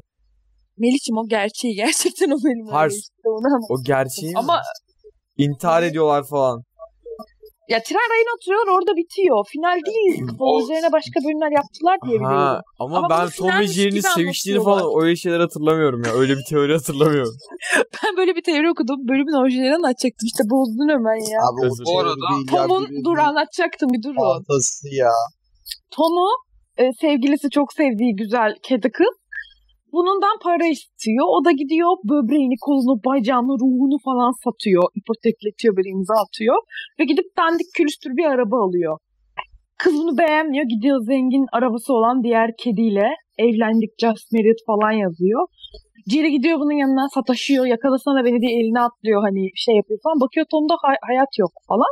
[0.78, 1.76] Melih'ciğim o gerçeği.
[1.76, 2.92] Gerçekten o bölüm öyle Harf.
[2.94, 3.14] işte.
[3.26, 3.60] Onu.
[3.70, 4.40] O gerçeği mi?
[4.40, 4.62] Ama
[5.38, 6.64] İntihar ediyorlar falan.
[7.74, 9.38] Ya tren rayına oturuyorlar orada bitiyor.
[9.54, 10.16] Final değil.
[10.40, 12.38] Onun üzerine başka bölümler yaptılar diye biliyorum.
[12.38, 16.12] Ha, ama, Ama ben bunu Tom ve finalmiş Jerry'nin seviştiğini falan öyle şeyler hatırlamıyorum ya.
[16.22, 17.36] Öyle bir teori hatırlamıyorum.
[18.04, 19.00] Ben böyle bir teori okudum.
[19.12, 20.26] Bölümün orijinalini anlatacaktım.
[20.32, 21.40] İşte bozdun hemen ya.
[21.48, 24.24] Abi o değil ya, Tom'un dur anlatacaktım bir dur o.
[24.34, 25.14] Fantası ya.
[25.96, 26.30] Tom'u
[26.78, 29.16] e, sevgilisi çok sevdiği güzel kedi kız
[29.94, 31.26] bunundan para istiyor.
[31.36, 34.84] O da gidiyor böbreğini, kolunu, bacağını, ruhunu falan satıyor.
[35.00, 36.58] İpotekletiyor böyle imza atıyor.
[37.00, 38.98] Ve gidip dandik külüstür bir araba alıyor.
[39.78, 40.66] Kız bunu beğenmiyor.
[40.74, 45.42] Gidiyor zengin arabası olan diğer kediyle evlendik just married falan yazıyor.
[46.12, 47.66] Jerry gidiyor bunun yanına sataşıyor.
[47.66, 50.20] Yakalasana beni diye eline atlıyor hani şey yapıyor falan.
[50.24, 51.92] Bakıyor Tom'da hay- hayat yok falan.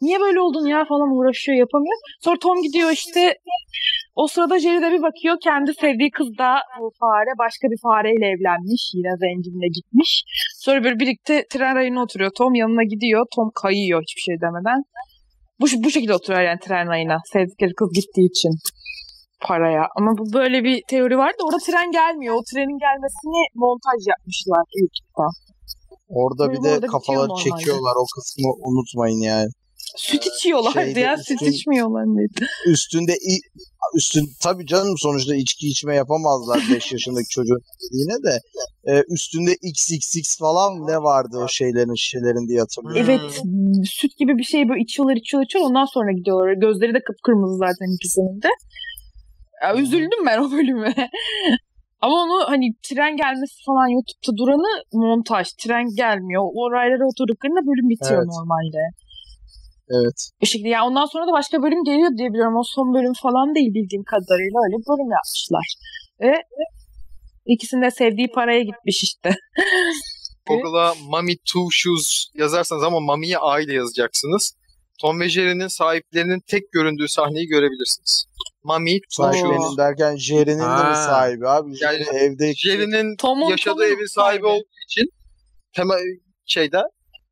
[0.00, 1.96] Niye böyle oldun ya falan uğraşıyor yapamıyor.
[2.24, 3.34] Sonra Tom gidiyor işte
[4.22, 6.50] o sırada Jerry de bir bakıyor kendi sevdiği kız da
[6.80, 8.82] bu fare başka bir fareyle evlenmiş.
[8.94, 10.12] Yine zenginle gitmiş.
[10.64, 12.30] Sonra böyle birlikte tren rayına oturuyor.
[12.38, 13.26] Tom yanına gidiyor.
[13.36, 14.80] Tom kayıyor hiçbir şey demeden.
[15.60, 17.18] Bu, bu şekilde oturuyor yani tren rayına.
[17.32, 18.52] Sevdikleri kız gittiği için
[19.46, 19.84] paraya.
[19.96, 22.34] Ama bu böyle bir teori var da orada tren gelmiyor.
[22.34, 25.26] O trenin gelmesini montaj yapmışlar YouTube'da.
[26.20, 29.50] Orada bir de orada kafaları çekiyorlar o kısmı unutmayın yani.
[29.96, 31.14] Süt içiyorlardı Şeyde ya.
[31.14, 32.40] üstün- Süt içmiyorlar mıydı?
[32.66, 33.12] Üstünde
[33.96, 37.60] üstün tabii canım sonuçta içki içme yapamazlar 5 yaşındaki çocuğun
[37.92, 38.38] yine de
[38.92, 43.02] e, üstünde XXX falan ne vardı o şeylerin şişelerin diye hatırlıyorum.
[43.10, 43.42] Evet
[43.84, 46.52] süt gibi bir şey böyle içiyorlar içiyorlar içiyorlar ondan sonra gidiyorlar.
[46.52, 48.48] Gözleri de kıpkırmızı zaten ikisinin de.
[49.62, 50.94] Ya, üzüldüm ben o bölüme.
[52.00, 55.48] Ama onu hani tren gelmesi falan YouTube'da duranı montaj.
[55.62, 56.42] Tren gelmiyor.
[56.54, 58.26] O raylara oturduklarında bölüm bitiyor Evet.
[58.36, 58.82] normalde.
[59.96, 60.18] Evet.
[60.40, 60.68] Bu şekilde.
[60.68, 62.56] Yani ondan sonra da başka bölüm geliyor diye biliyorum.
[62.56, 64.58] O son bölüm falan değil bildiğim kadarıyla.
[64.64, 65.66] Öyle bir bölüm yapmışlar.
[66.20, 66.32] Ve
[67.46, 69.30] ikisinin de sevdiği paraya gitmiş işte.
[70.46, 74.54] Google'a Mummy Two Shoes yazarsanız ama Mummy'ye A ile yazacaksınız.
[75.00, 78.24] Tom ve Jerry'nin sahiplerinin tek göründüğü sahneyi görebilirsiniz.
[78.64, 78.98] Mami.
[79.20, 79.32] Oo.
[79.32, 81.70] benim derken Jerry'nin de mi sahibi abi?
[81.80, 84.46] Yani evde Jerry'nin Tom'un yaşadığı Tom'un evin sahibi sahibi.
[84.46, 85.06] olduğu için
[85.76, 85.94] tema
[86.46, 86.82] şeyde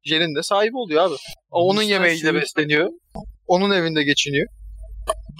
[0.09, 1.15] Jerry'nin de sahibi oluyor abi.
[1.51, 2.91] O onun yemeğiyle besleniyor.
[3.47, 4.47] Onun evinde geçiniyor.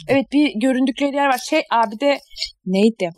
[0.09, 1.41] Evet bir göründükleri yer var.
[1.51, 2.19] Şey abi de
[2.67, 3.11] neydi?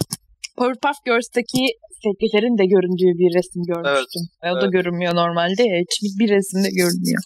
[0.57, 1.63] Powerpuff Girls'taki
[2.05, 4.23] sekreterin de göründüğü bir resim görmüştüm.
[4.43, 4.73] E, o da evet.
[4.73, 5.63] görünmüyor normalde.
[5.63, 5.77] ya.
[5.81, 7.23] Hiç bir resimde görünüyor.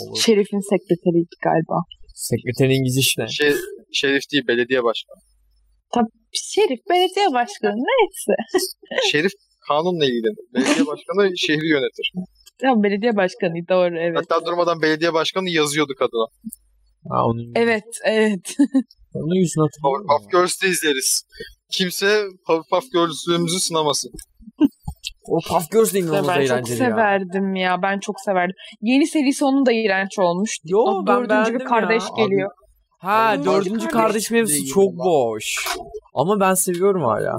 [0.00, 0.20] Olur.
[0.24, 1.76] Şerif'in sekreteriydi galiba.
[2.14, 3.28] Sekreterin İngilizce işte.
[3.28, 3.52] Şey,
[3.92, 5.20] Şerif değil belediye başkanı.
[6.32, 8.34] Şerif belediye başkanı neyse.
[9.12, 9.32] Şerif
[9.68, 10.44] kanunla ilgilenir.
[10.54, 12.12] Belediye başkanı şehri yönetir.
[12.62, 14.16] Ya belediye başkanıydı doğru evet.
[14.16, 16.26] Hatta durmadan belediye başkanı yazıyordu kadına.
[17.10, 18.56] Ha, onun, Evet evet.
[19.14, 20.06] onun yüzünü hatırlıyorum.
[20.06, 21.22] Powerpuff Girls'te izleriz.
[21.70, 24.10] Kimse Powerpuff Girls'ümüzü sınamasın.
[25.28, 26.88] O Puff Girls de inanılmaz ben çok eğlenceli ya.
[26.90, 27.82] severdim ya.
[27.82, 28.56] Ben çok severdim.
[28.80, 30.58] Yeni serisi onun da iğrenç olmuş.
[30.64, 32.24] Yo O ben dördüncü bir kardeş ya.
[32.24, 32.50] geliyor.
[32.98, 35.66] Ha Abi, dördüncü kardeş kardeş mevzusu çok boş.
[36.14, 37.38] Ama ben seviyorum hala.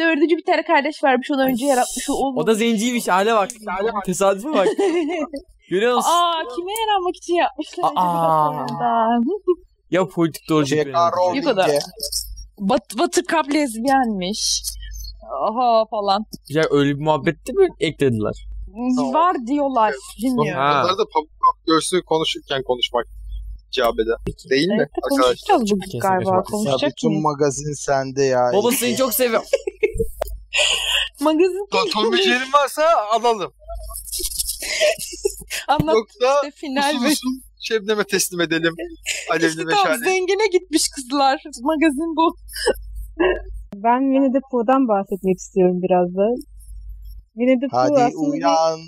[0.00, 1.30] Dördüncü bir tane kardeş varmış.
[1.30, 2.10] Onu önce yaratmış.
[2.10, 3.08] O, O da zenciymiş.
[3.08, 3.50] Hale bak.
[4.04, 4.66] Tesadüfe bak.
[5.70, 6.10] Görüyor musun?
[6.10, 8.66] Aa kime yaranmak için yapmışlar Aa.
[9.90, 10.76] Ya politik doğrucu.
[10.76, 10.86] Yok
[11.46, 11.66] o da.
[12.58, 14.62] Bat Buttercup lezbiyenmiş.
[15.48, 16.24] Aha falan.
[16.48, 18.46] Ya öyle bir muhabbette mi eklediler?
[19.14, 19.94] Var diyorlar.
[20.22, 20.62] Bilmiyorum.
[20.62, 23.06] Bunları da Powerpuff Girls'ü konuşurken konuşmak
[23.72, 24.16] icap eder.
[24.50, 25.26] Değil mi Evet, arkadaşlar?
[25.48, 26.42] konuşacağız bugün galiba.
[26.42, 26.46] konuşmak.
[26.46, 27.22] ya Konuşacak bütün mıyız?
[27.22, 28.50] magazin sende ya.
[28.54, 29.46] Baba seni çok seviyorum.
[31.20, 33.52] Magazin To- Tom ve Jerry'in varsa alalım.
[35.68, 38.74] anlat Yoksa işte final usul ve usul Şebnem'e teslim edelim.
[39.30, 39.98] Alevli işte tam meşale.
[40.04, 41.42] zengine gitmiş kızlar.
[41.62, 42.36] Magazin bu.
[43.74, 46.26] Ben Winnie the Pooh'dan bahsetmek istiyorum biraz da.
[47.34, 48.80] Winnie the Pooh Hadi aslında uyan.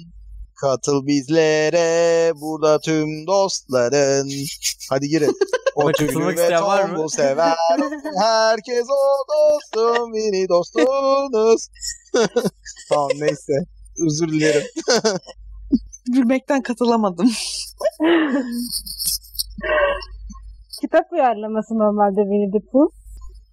[0.63, 4.31] Katıl bizlere burada tüm dostların.
[4.91, 5.37] Hadi girin.
[5.75, 6.89] O tülü ve isteyen var mı?
[6.89, 7.55] tombul sever.
[8.21, 11.69] Herkes o dostum, mini dostunuz.
[12.89, 13.53] tamam neyse.
[14.07, 14.63] Özür dilerim.
[16.15, 17.31] Gülmekten katılamadım.
[20.81, 22.91] kitap uyarlaması normalde Winnie the Pooh.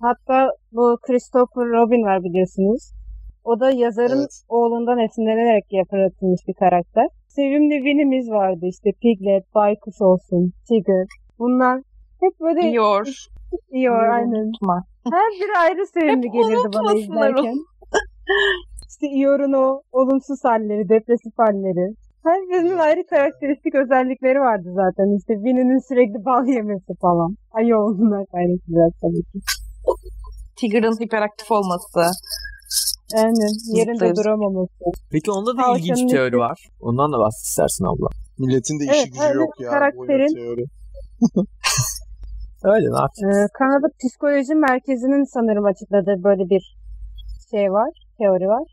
[0.02, 2.92] Hatta bu Christopher Robin var biliyorsunuz.
[3.44, 4.44] O da yazarın Evet.
[4.50, 7.08] oğlundan esinlenerek yaratılmış bir karakter.
[7.28, 11.06] Sevimli Winnie'miz vardı işte Piglet, Baykuş olsun, Tigger.
[11.40, 11.82] Bunlar
[12.22, 13.08] hep böyle Diyor.
[13.72, 14.46] iyi aynen.
[14.46, 14.84] Unutma.
[15.12, 17.58] Her biri ayrı sevimli Hep gelirdi bana izlerken.
[18.90, 21.94] işte Ior'un o olumsuz halleri, depresif halleri.
[22.24, 25.18] Her birinin ayrı karakteristik özellikleri vardı zaten.
[25.18, 27.36] İşte Winnie'nin sürekli bal yemesi falan.
[27.52, 29.40] Ayı olduğundan kaynaklı biraz tabii ki.
[30.60, 32.00] Tiger'ın hiperaktif olması.
[33.16, 33.78] Aynen.
[33.78, 34.74] Yerinde Zıplayıp- duramaması.
[35.12, 36.58] Peki onda da Tavşanın ilginç bir teori var.
[36.80, 38.08] Ondan da bahset istersin abla.
[38.40, 39.70] Milletin de işi Evet, gücü yok ya.
[39.72, 40.64] karakterin- teori.
[42.64, 43.38] Öyle ne yapacağız?
[43.38, 46.64] Ee, Kanada Psikoloji Merkezi'nin sanırım açıkladığı böyle bir
[47.52, 48.64] şey var, teori var.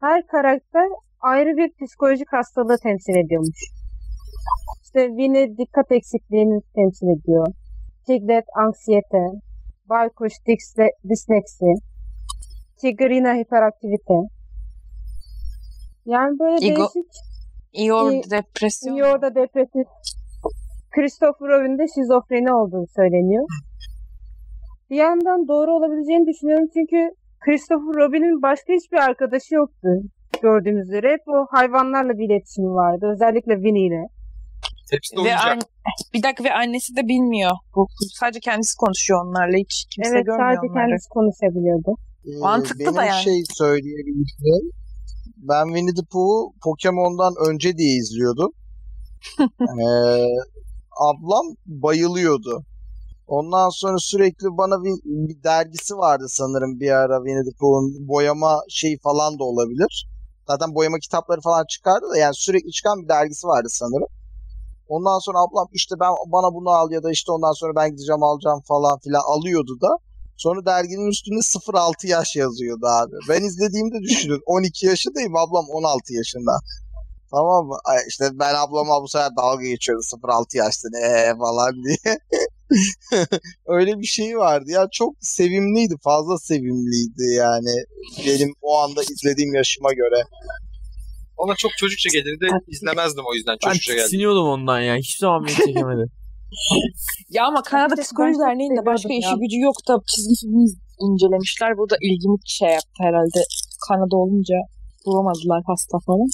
[0.00, 0.88] Her karakter
[1.20, 3.60] ayrı bir psikolojik hastalığı temsil ediyormuş.
[4.84, 7.46] İşte Winnie dikkat eksikliğini temsil ediyor.
[8.06, 9.22] Piglet anksiyete,
[9.88, 10.32] Baykuş
[11.08, 11.68] disleksi,
[12.80, 14.14] Tigger yine hiperaktivite.
[16.06, 17.10] Yani böyle Ego- değişik
[17.72, 18.94] Ior İyi- depresyon.
[18.94, 19.86] İyi orada depresif.
[20.94, 23.46] Christopher Robin'de şizofreni olduğu söyleniyor.
[24.90, 27.10] Bir yandan doğru olabileceğini düşünüyorum çünkü
[27.44, 29.88] Christopher Robin'in başka hiçbir arkadaşı yoktu.
[30.42, 33.06] Gördüğünüz üzere hep o hayvanlarla bir iletişimi vardı.
[33.14, 34.02] Özellikle Winnie ile.
[34.92, 35.60] Hepsi de Ve an-
[36.14, 37.50] bir dakika ve annesi de bilmiyor.
[37.76, 37.86] Bu
[38.20, 39.56] sadece kendisi konuşuyor onlarla.
[39.56, 40.86] Hiç kimse evet görmüyor sadece onları.
[40.86, 41.90] kendisi konuşabiliyordu.
[42.40, 43.22] Mantıklı benim da yani.
[43.22, 44.70] şey söyleyebileceğim.
[45.36, 48.50] Ben Winnie the Pooh'u Pokemon'dan önce diye izliyordum.
[49.60, 50.26] ee,
[51.00, 52.64] ablam bayılıyordu.
[53.26, 54.94] Ondan sonra sürekli bana bir,
[55.28, 60.08] bir dergisi vardı sanırım bir ara Winnie the Pooh'un boyama şeyi falan da olabilir.
[60.48, 64.08] Zaten boyama kitapları falan çıkardı da yani sürekli çıkan bir dergisi vardı sanırım.
[64.88, 68.22] Ondan sonra ablam işte ben bana bunu al ya da işte ondan sonra ben gideceğim
[68.22, 69.88] alacağım falan filan alıyordu da.
[70.38, 73.14] Sonra derginin üstünde 0-6 yaş yazıyordu abi.
[73.28, 76.52] Ben izlediğimde düşünün 12 yaşındayım ablam 16 yaşında.
[77.30, 77.76] Tamam mı?
[77.84, 82.18] Ay işte ben ablama bu sefer dalga geçiyorum 0-6 yaşta ne falan diye.
[83.66, 87.74] Öyle bir şey vardı ya çok sevimliydi fazla sevimliydi yani
[88.26, 90.22] benim o anda izlediğim yaşıma göre.
[91.36, 92.46] Ona çok çocukça gelirdi.
[92.68, 94.02] izlemezdim o yüzden Ben çocukça geldi.
[94.02, 94.96] tiksiniyordum ondan ya.
[94.96, 96.10] Hiçbir zaman beni çekemedi.
[97.30, 100.64] Ya ama Kanada Psikoloji Derneği'nde başka işi gücü yok da çizgi film
[101.06, 101.78] incelemişler.
[101.78, 103.40] Bu da ilgimi şey yaptı herhalde.
[103.88, 104.54] Kanada olunca
[105.06, 106.28] bulamadılar hasta falan.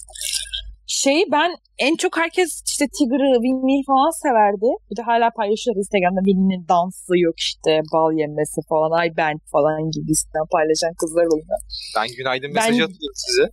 [0.86, 4.68] Şeyi ben en çok herkes işte Tigger'ı, Winnie falan severdi.
[4.90, 9.82] Bir de hala paylaşıyorlar Instagram'da Winnie'nin dansı yok işte bal yemesi falan, ay ben falan
[9.94, 11.58] gibisinden paylaşan kızlar oluyor.
[11.96, 13.46] Ben günaydın mesajı Ben- atıyorum size.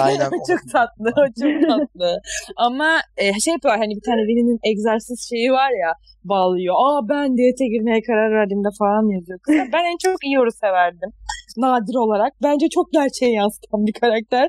[0.00, 0.30] Aynen.
[0.50, 2.20] çok tatlı, o çok tatlı.
[2.56, 5.92] Ama e, şey yapıyor hani bir tane Winnie'nin egzersiz şeyi var ya
[6.24, 6.74] bağlıyor.
[6.78, 9.38] Aa ben diyete girmeye karar verdiğimde falan yazıyor.
[9.72, 11.10] Ben en çok Eeyore'u severdim.
[11.56, 12.32] Nadir olarak.
[12.42, 14.48] Bence çok gerçeğe yansıtan bir karakter.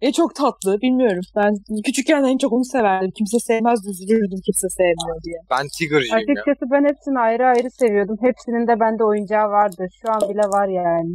[0.00, 0.80] E çok tatlı.
[0.80, 1.24] Bilmiyorum.
[1.36, 1.52] Ben
[1.86, 3.10] küçükken en çok onu severdim.
[3.18, 5.38] Kimse sevmez üzülürdüm kimse sevmiyor diye.
[5.50, 6.42] Ben Tigger'cıyım ya.
[6.42, 8.16] Açıkçası ben hepsini ayrı ayrı seviyordum.
[8.20, 9.86] Hepsinin de bende oyuncağı vardı.
[10.00, 11.10] Şu an bile var yani.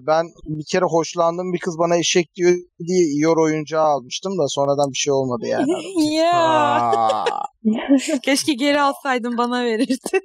[0.00, 4.90] Ben bir kere hoşlandığım bir kız bana eşek diyor diye Iyor oyuncağı almıştım da sonradan
[4.90, 5.70] bir şey olmadı yani.
[6.14, 7.24] ya.
[8.22, 10.20] Keşke geri alsaydın bana verirdin.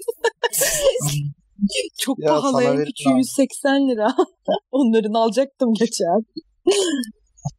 [1.99, 2.63] Çok Ya pahalı.
[2.63, 3.17] En veririm küçüğü abi.
[3.17, 4.07] 180 lira.
[4.71, 6.21] Onların alacaktım geçen.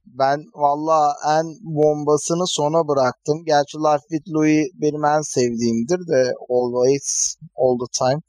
[0.07, 3.45] ben valla en bombasını sona bıraktım.
[3.47, 8.21] Gerçi Life with Louis benim en sevdiğimdir de always all the time.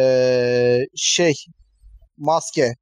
[0.00, 1.34] Ee, şey
[2.18, 2.74] maske.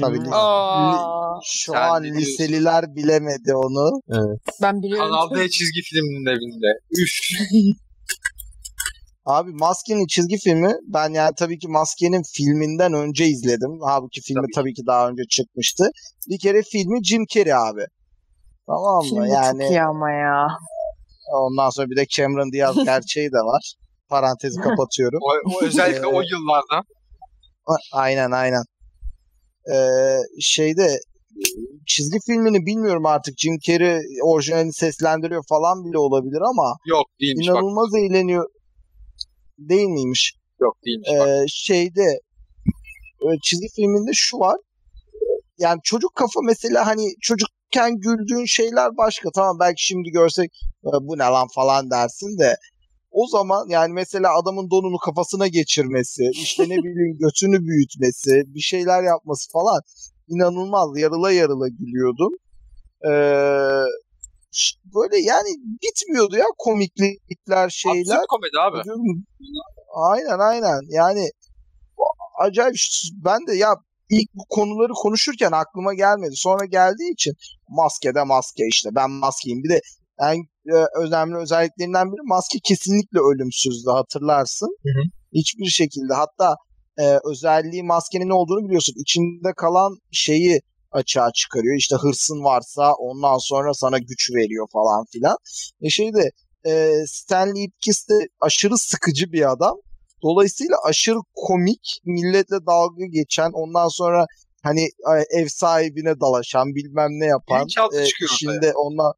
[0.00, 0.24] Tabii mi?
[0.24, 0.30] ki.
[0.34, 2.20] Aa, Şu Sen an ne diyorsun?
[2.20, 4.00] liseliler bilemedi onu.
[4.10, 4.40] Evet.
[4.62, 5.10] ben biliyorum.
[5.10, 6.66] Kanal D çizgi filminin evinde.
[7.02, 7.10] Üf.
[9.24, 13.78] Abi Maske'nin çizgi filmi ben yani tabii ki Maske'nin filminden önce izledim.
[13.84, 14.52] Halbuki filmi Tabii.
[14.54, 15.90] tabii, ki daha önce çıkmıştı.
[16.30, 17.84] Bir kere filmi Jim Carrey abi.
[18.66, 19.10] Tamam mı?
[19.10, 20.46] Film de yani çok iyi ama ya.
[21.32, 23.74] ondan sonra bir de Cameron Diaz gerçeği de var.
[24.08, 25.18] Parantezi kapatıyorum.
[25.22, 26.82] O, o özellikle o yıllarda.
[27.66, 28.62] A- Aynen aynen.
[29.74, 30.98] Ee, şeyde
[31.86, 37.54] çizgi filmini bilmiyorum artık Jim Carrey orijinalini seslendiriyor falan bile olabilir ama Yok değilmiş bak.
[37.56, 38.46] inanılmaz eğleniyor.
[39.58, 40.34] Değil miymiş?
[40.60, 41.28] Yok değilmiş bak.
[41.28, 42.20] Ee, şeyde
[43.22, 44.56] e, çizgi filminde şu var.
[45.58, 49.30] Yani çocuk kafa mesela hani çocukken güldüğün şeyler başka.
[49.34, 50.50] Tamam belki şimdi görsek
[50.86, 52.56] "E, bu ne lan falan dersin de
[53.12, 59.02] o zaman yani mesela adamın donunu kafasına geçirmesi, işte ne bileyim götünü büyütmesi, bir şeyler
[59.02, 59.80] yapması falan
[60.28, 62.32] inanılmaz yarıla yarıla gülüyordum.
[63.06, 63.12] Ee,
[64.94, 65.48] böyle yani
[65.82, 68.14] bitmiyordu ya komiklikler şeyler.
[68.14, 68.78] Absürt komedi abi.
[69.94, 70.80] Aynen aynen.
[70.88, 71.30] Yani
[72.38, 72.76] acayip
[73.24, 73.74] ben de ya
[74.10, 76.32] ilk bu konuları konuşurken aklıma gelmedi.
[76.34, 77.34] Sonra geldiği için
[77.68, 78.90] maske de maske işte.
[78.94, 79.62] Ben maskeyim.
[79.64, 79.80] Bir de
[80.20, 80.36] en
[80.66, 84.76] e, önemli özelliklerinden biri maske kesinlikle ölümsüzdü hatırlarsın.
[84.82, 85.02] Hı hı.
[85.34, 86.56] Hiçbir şekilde hatta
[86.98, 88.94] e, özelliği maskenin ne olduğunu biliyorsun.
[88.98, 90.60] İçinde kalan şeyi
[90.92, 91.76] açığa çıkarıyor.
[91.76, 95.36] İşte hırsın varsa ondan sonra sana güç veriyor falan filan.
[95.82, 96.30] E şeyde
[96.66, 99.76] e, Stanley Ipkiss de aşırı sıkıcı bir adam.
[100.22, 104.26] Dolayısıyla aşırı komik, milletle dalga geçen, ondan sonra
[104.62, 108.04] hani e, ev sahibine dalaşan, bilmem ne yapan, ortaya.
[108.24, 109.12] işinde ondan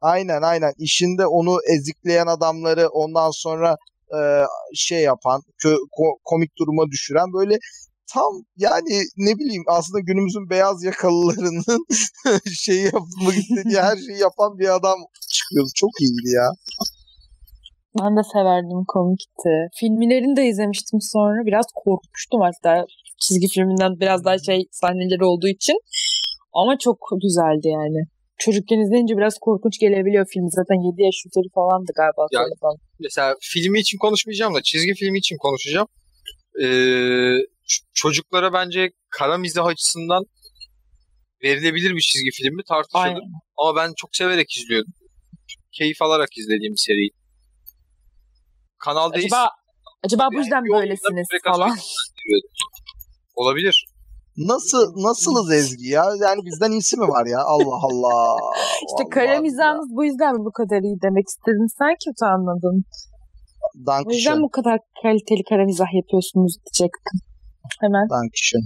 [0.00, 3.76] aynen aynen işinde onu ezikleyen adamları ondan sonra
[4.18, 4.20] e,
[4.74, 7.58] şey yapan, kö- ko- komik duruma düşüren böyle
[8.14, 11.84] tam yani ne bileyim aslında günümüzün beyaz yakalılarının
[12.52, 14.98] şeyi yapmak istediği her şeyi yapan bir adam
[15.32, 15.70] çıkıyordu.
[15.74, 16.48] Çok iyiydi ya.
[17.98, 19.54] Ben de severdim komikti.
[19.80, 21.46] Filmlerini de izlemiştim sonra.
[21.46, 22.86] Biraz korkmuştum hatta
[23.20, 25.76] çizgi filminden biraz daha şey sahneleri olduğu için.
[26.52, 28.00] Ama çok güzeldi yani.
[28.40, 30.48] Çocukken izleyince biraz korkunç gelebiliyor film.
[30.50, 32.26] Zaten 7 yaş üzeri falandı galiba.
[32.30, 32.78] Ya- sonradan.
[33.00, 35.88] Mesela filmi için konuşmayacağım da çizgi filmi için konuşacağım.
[36.62, 37.34] Ee,
[37.94, 40.24] çocuklara bence kara mizah açısından
[41.44, 43.02] verilebilir bir çizgi film mi tartışılır.
[43.02, 43.20] Aynen.
[43.56, 44.92] Ama ben çok severek izliyordum.
[45.72, 47.08] Keyif alarak izlediğim bir seri.
[48.78, 49.48] Kanal Acaba,
[50.04, 51.76] acaba bu yüzden böylesiniz falan?
[53.34, 53.86] Olabilir.
[54.36, 56.04] Nasıl nasılız Ezgi ya?
[56.22, 57.40] Yani bizden iyisi mi var ya?
[57.44, 58.36] Allah Allah.
[58.86, 59.40] İşte Vallahi kara ya.
[59.40, 61.78] mizahınız bu yüzden mi bu kadar iyi demek istedin?
[61.78, 62.84] Sen kötü anladın.
[63.64, 64.42] O yüzden Dankeschön.
[64.42, 67.16] bu kadar kaliteli kara mizah yapıyorsunuz diyecektim.
[67.80, 68.06] Hemen.
[68.10, 68.64] Dankeschön.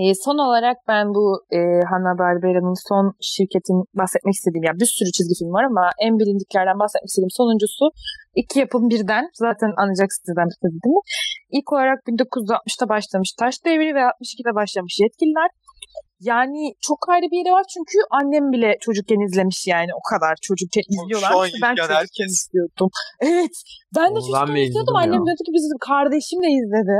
[0.00, 1.24] E, son olarak ben bu
[1.58, 1.60] e,
[1.90, 7.08] Hanna-Barbera'nın son şirketin bahsetmek istediğim, yani bir sürü çizgi film var ama en bilindiklerden bahsetmek
[7.10, 7.84] istediğim sonuncusu
[8.42, 9.24] iki yapım birden.
[9.46, 10.48] Zaten anlayacaksınız neden
[10.84, 11.04] değil mi?
[11.56, 15.50] İlk olarak 1960'ta başlamış Taş Devri ve 62'de başlamış Yetkililer.
[16.30, 20.86] Yani çok ayrı bir yeri var çünkü annem bile çocukken izlemiş yani o kadar çocukken
[20.92, 21.30] izliyorlar.
[21.32, 22.30] Şu an ben çocukken herkes.
[22.36, 22.88] izliyordum.
[23.28, 23.56] Evet.
[23.96, 24.70] Ben de Onu ben çocukken izliyordum.
[24.70, 25.26] izledim Annem ya?
[25.26, 26.98] diyordu ki bizim kardeşim de izledi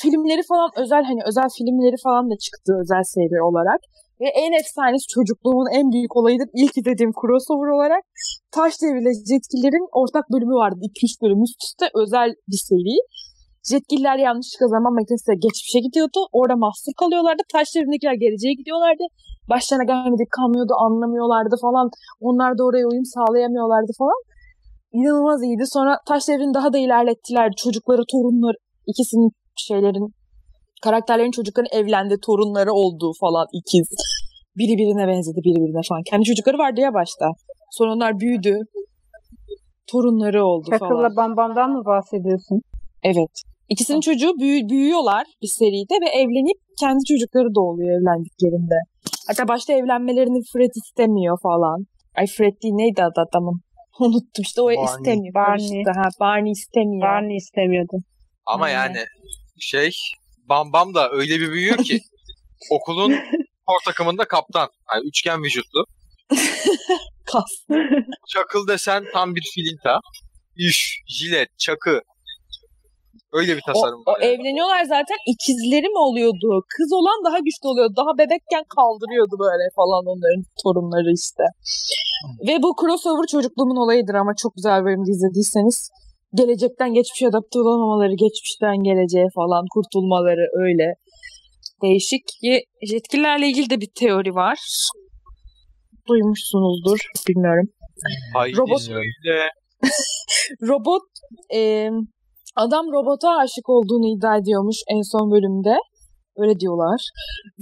[0.00, 3.80] filmleri falan özel hani özel filmleri falan da çıktı özel seri olarak.
[4.20, 6.48] Ve en efsanesi çocukluğumun en büyük olayıdır.
[6.60, 8.02] İlk izlediğim crossover olarak
[8.56, 10.78] Taş Devri ile Jetkilerin ortak bölümü vardı.
[10.82, 12.96] 2-3 bölüm üst üste özel bir seri.
[13.70, 16.20] Jetgiller yanlışlıkla zaman makinesiyle geçmişe gidiyordu.
[16.38, 17.42] Orada mahsur kalıyorlardı.
[17.54, 19.04] Taş devrindekiler geleceğe gidiyorlardı.
[19.52, 21.86] Başlarına gelmedik kalmıyordu anlamıyorlardı falan.
[22.28, 24.20] Onlar da oraya uyum sağlayamıyorlardı falan.
[24.96, 25.64] İnanılmaz iyiydi.
[25.76, 27.48] Sonra taş devrini daha da ilerlettiler.
[27.62, 28.58] Çocukları, torunları,
[28.90, 30.14] ikisinin şeylerin
[30.82, 33.88] karakterlerin çocukların evlendi, torunları olduğu falan ikiz.
[34.56, 36.02] Biri birine benzedi, biri birine falan.
[36.02, 37.26] Kendi çocukları vardı ya başta.
[37.70, 38.58] Sonra onlar büyüdü.
[39.86, 40.78] Torunları oldu falan.
[40.78, 42.62] Çakıl'la Bambam'dan mı bahsediyorsun?
[43.02, 43.34] Evet.
[43.68, 48.74] İkisinin çocuğu büyü- büyüyorlar bir seride ve evlenip kendi çocukları doğuyor evlendiklerinde.
[49.28, 51.86] Hatta başta evlenmelerini Fred istemiyor falan.
[52.18, 53.60] Ay Fred değil neydi adı adamın?
[54.00, 54.84] Unuttum işte o Barney.
[54.84, 55.34] istemiyor.
[55.34, 55.64] Barney.
[55.66, 57.08] Işte, ha, Barney istemiyor.
[57.08, 57.96] Barney istemiyordu.
[58.46, 58.76] Ama Aynen.
[58.76, 58.98] yani
[59.60, 59.90] şey
[60.48, 62.00] Bam Bam da öyle bir büyüyor ki
[62.70, 63.12] okulun
[63.62, 64.68] spor takımında kaptan.
[64.92, 65.84] Yani üçgen vücutlu.
[67.32, 67.66] Kas.
[68.28, 70.00] Çakıl desen tam bir filinta.
[70.58, 72.00] Üf, jilet, çakı.
[73.32, 74.20] Öyle bir O, tasarım o var.
[74.20, 74.32] yani.
[74.32, 76.50] evleniyorlar zaten ikizleri mi oluyordu?
[76.76, 77.94] Kız olan daha güçlü oluyordu.
[77.96, 81.44] Daha bebekken kaldırıyordu böyle falan onların torunları işte.
[82.48, 85.90] Ve bu crossover çocukluğumun olayıdır ama çok güzel bölümde izlediyseniz.
[86.34, 90.94] Gelecekten geçmişe adapte olamamaları, geçmişten geleceğe falan kurtulmaları öyle.
[91.82, 92.22] Değişik.
[92.42, 94.58] Ye- Yetkililerle ilgili de bir teori var.
[96.08, 96.98] Duymuşsunuzdur.
[97.28, 97.68] Bilmiyorum.
[98.34, 98.88] Haydi Robot-.
[100.68, 101.02] Robot
[101.54, 101.88] e,
[102.56, 105.76] adam robota aşık olduğunu iddia ediyormuş en son bölümde.
[106.36, 107.00] Öyle diyorlar.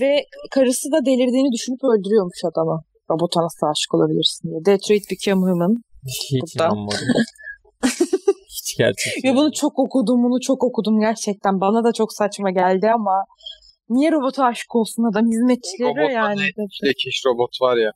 [0.00, 2.80] Ve karısı da delirdiğini düşünüp öldürüyormuş adamı.
[3.10, 4.60] Robota nasıl aşık olabilirsin diye.
[4.64, 5.74] Detroit Become Human.
[6.06, 6.66] Hiç Burada.
[6.66, 6.98] inanmadım.
[8.70, 9.24] Hiç gerçek.
[9.24, 11.60] Ve bunu çok okudum, bunu çok okudum gerçekten.
[11.60, 13.24] Bana da çok saçma geldi ama
[13.88, 15.24] niye robota aşık olsun adam?
[15.32, 16.44] Hizmetçileri Robotla yani.
[16.86, 17.92] Lekeş robot var ya.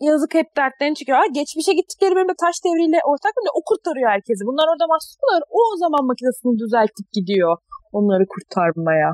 [0.00, 1.18] Yazık hep dertlerini çıkıyor.
[1.18, 4.42] Ha, geçmişe gittikleri bölümde taş devriyle ortak bölümde o kurtarıyor herkesi.
[4.50, 5.40] Bunlar orada mahsuslar.
[5.56, 7.52] O o zaman makinesini düzeltip gidiyor
[7.92, 9.10] onları kurtarmaya.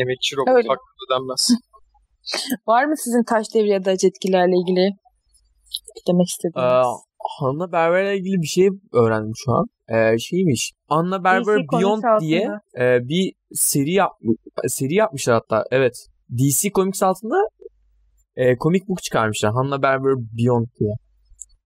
[0.00, 0.68] Emekçi robot Öyle.
[0.68, 1.42] hakkında denmez.
[2.70, 4.84] Var mı sizin taş devri ya da jetkilerle ilgili
[6.08, 7.09] demek istediğiniz?
[7.38, 9.66] Hanna Berber'le ilgili bir şey öğrendim şu an.
[9.88, 10.72] Ee, şeymiş.
[10.88, 12.20] Anna Berber DC Comics Beyond altında.
[12.20, 12.48] diye
[12.80, 14.10] e, bir seri yap
[14.66, 15.64] seri yapmışlar hatta.
[15.70, 15.94] Evet.
[16.38, 17.36] DC Comics altında
[18.36, 19.52] e, comic book çıkarmışlar.
[19.52, 20.94] Hanna Berber Beyond diye.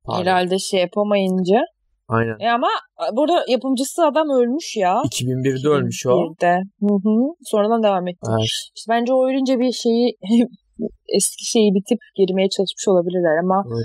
[0.05, 0.21] Pardon.
[0.21, 1.61] Herhalde şey yapamayınca.
[2.09, 2.37] Aynen.
[2.41, 2.69] E ama
[3.13, 4.95] burada yapımcısı adam ölmüş ya.
[4.95, 6.11] 2001'de ölmüş o.
[6.11, 6.53] 2001'de.
[6.81, 7.35] Hı hı.
[7.43, 8.27] Sonradan devam etti.
[8.31, 8.45] Evet.
[8.77, 10.17] İşte bence o ölünce bir şeyi
[11.17, 13.85] eski şeyi bitip girmeye çalışmış olabilirler ama evet.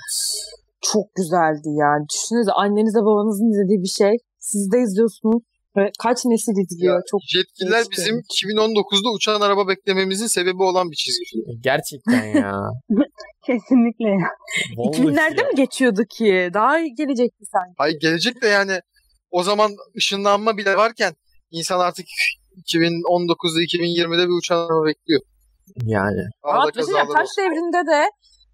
[0.82, 2.06] Çok güzeldi yani.
[2.10, 4.16] Düşünsenize annenizle babanızın izlediği bir şey.
[4.40, 5.44] Siz de izliyorsunuz.
[5.78, 6.96] Ve kaç nesil izliyor.
[6.96, 8.26] Ya, çok değişik bizim olmuş.
[8.44, 11.62] 2019'da uçan araba beklememizin sebebi olan bir çizgi film.
[11.62, 12.62] Gerçekten ya.
[13.48, 14.30] Kesinlikle ya.
[14.78, 15.48] Vallahi 2000'lerde ya.
[15.48, 16.50] mi geçiyordu ki?
[16.54, 17.74] Daha gelecekti sanki.
[17.78, 18.80] Hayır gelecek de yani
[19.32, 21.14] o zaman ışınlanma bile varken
[21.52, 22.06] insan artık
[22.58, 25.22] 2019'da 2020'de bir uçan araba bekliyor.
[25.86, 26.22] Yani.
[26.44, 26.94] Ama olsun.
[27.38, 28.10] devrinde de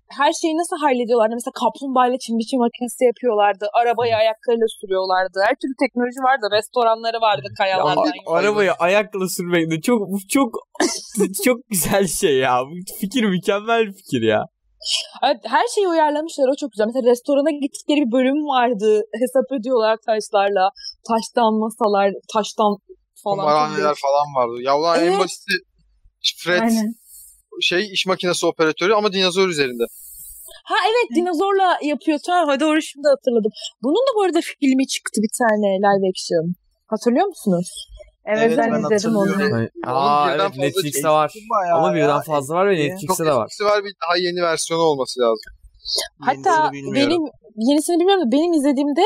[0.10, 1.34] her şeyi nasıl hallediyorlardı?
[1.40, 3.66] Mesela kaplumbağayla çim biçim makinesi yapıyorlardı.
[3.80, 5.38] Arabayı ayaklarıyla sürüyorlardı.
[5.48, 6.46] Her türlü teknoloji vardı.
[6.58, 8.06] Restoranları vardı kayalardan.
[8.06, 10.50] Ya, Arabayı ayakla sürmek de çok çok
[11.46, 12.54] çok güzel şey ya.
[13.00, 14.42] Fikir mükemmel bir fikir ya.
[15.24, 16.48] Evet, her şeyi uyarlamışlar.
[16.54, 16.86] O çok güzel.
[16.86, 18.90] Mesela restorana gittikleri bir bölüm vardı.
[19.22, 20.70] Hesap ödüyorlar taşlarla.
[21.10, 22.72] Taştan masalar, taştan
[23.24, 23.46] falan.
[23.46, 24.62] Kumarhaneler falan vardı.
[24.62, 25.20] Ya ulan en Evet.
[25.20, 25.54] basiti
[26.44, 26.96] Fred Aynen.
[27.62, 29.84] Şey iş makinesi operatörü ama dinozor üzerinde.
[30.64, 32.20] Ha evet dinozorla yapıyor.
[32.26, 33.52] Tamam doğru şimdi hatırladım.
[33.84, 36.54] Bunun da bu arada filmi çıktı bir tane live action.
[36.88, 37.88] Hatırlıyor musunuz?
[38.26, 39.32] Evet, Evet, ben, ben izledim onu.
[39.86, 41.34] Aa evet Netflix'te var.
[41.74, 42.22] Ama birden ya.
[42.22, 43.46] fazla var ve Netflix'te de var.
[43.46, 45.52] eskisi var bir daha yeni versiyonu olması lazım.
[46.20, 47.22] Hatta Yenisini benim
[47.56, 49.06] yenisini bilmiyorum da benim izlediğimde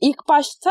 [0.00, 0.70] ilk başta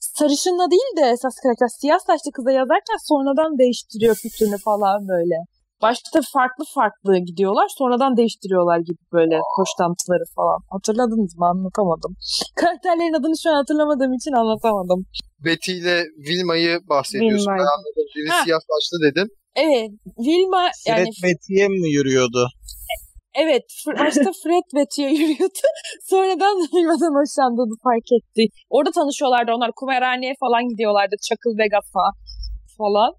[0.00, 5.34] sarışınla değil de esas karakter siyah saçlı kıza yazarken sonradan değiştiriyor fikrini falan böyle.
[5.82, 10.60] Başta farklı farklı gidiyorlar sonradan değiştiriyorlar gibi böyle hoşlantıları falan.
[10.70, 12.12] Hatırladınız mı anlatamadım.
[12.60, 15.00] Karakterlerin adını şu an hatırlamadığım için anlatamadım.
[15.44, 17.38] Betty ile Vilma'yı bahsediyorsun.
[17.38, 17.58] Vilma'yı.
[17.58, 18.06] Ben anladım.
[18.16, 18.44] Biri Ha.
[18.44, 19.28] siyah saçlı dedin.
[19.56, 19.90] Evet
[20.26, 22.48] Vilma yani Fred Betty'ye mi yürüyordu?
[23.34, 23.64] Evet.
[23.86, 25.64] Başta Fred Betty'ye yürüyordu.
[26.10, 28.42] Sonradan Vilma'dan hoşlandığını fark etti.
[28.70, 29.70] Orada tanışıyorlardı onlar.
[29.76, 31.14] Kumarhaneye falan gidiyorlardı.
[31.28, 32.06] Çakıl Vegas'a
[32.78, 33.12] falan.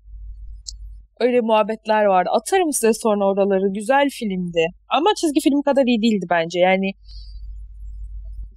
[1.19, 2.29] Öyle muhabbetler vardı.
[2.33, 3.73] Atarım size sonra oraları.
[3.73, 4.65] Güzel filmdi.
[4.89, 6.59] Ama çizgi film kadar iyi değildi bence.
[6.59, 6.91] Yani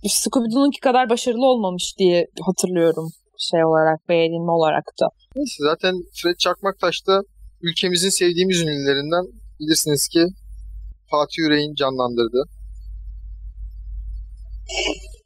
[0.08, 3.10] Scooby-Doo'nunki kadar başarılı olmamış diye hatırlıyorum.
[3.38, 5.06] Şey olarak, beğenilme olarak da.
[5.36, 7.22] Neyse zaten Fred Çakmaktaş da
[7.62, 9.24] ülkemizin sevdiğimiz ünlülerinden
[9.60, 10.26] bilirsiniz ki
[11.10, 12.42] Fatih Yüreğin canlandırdı.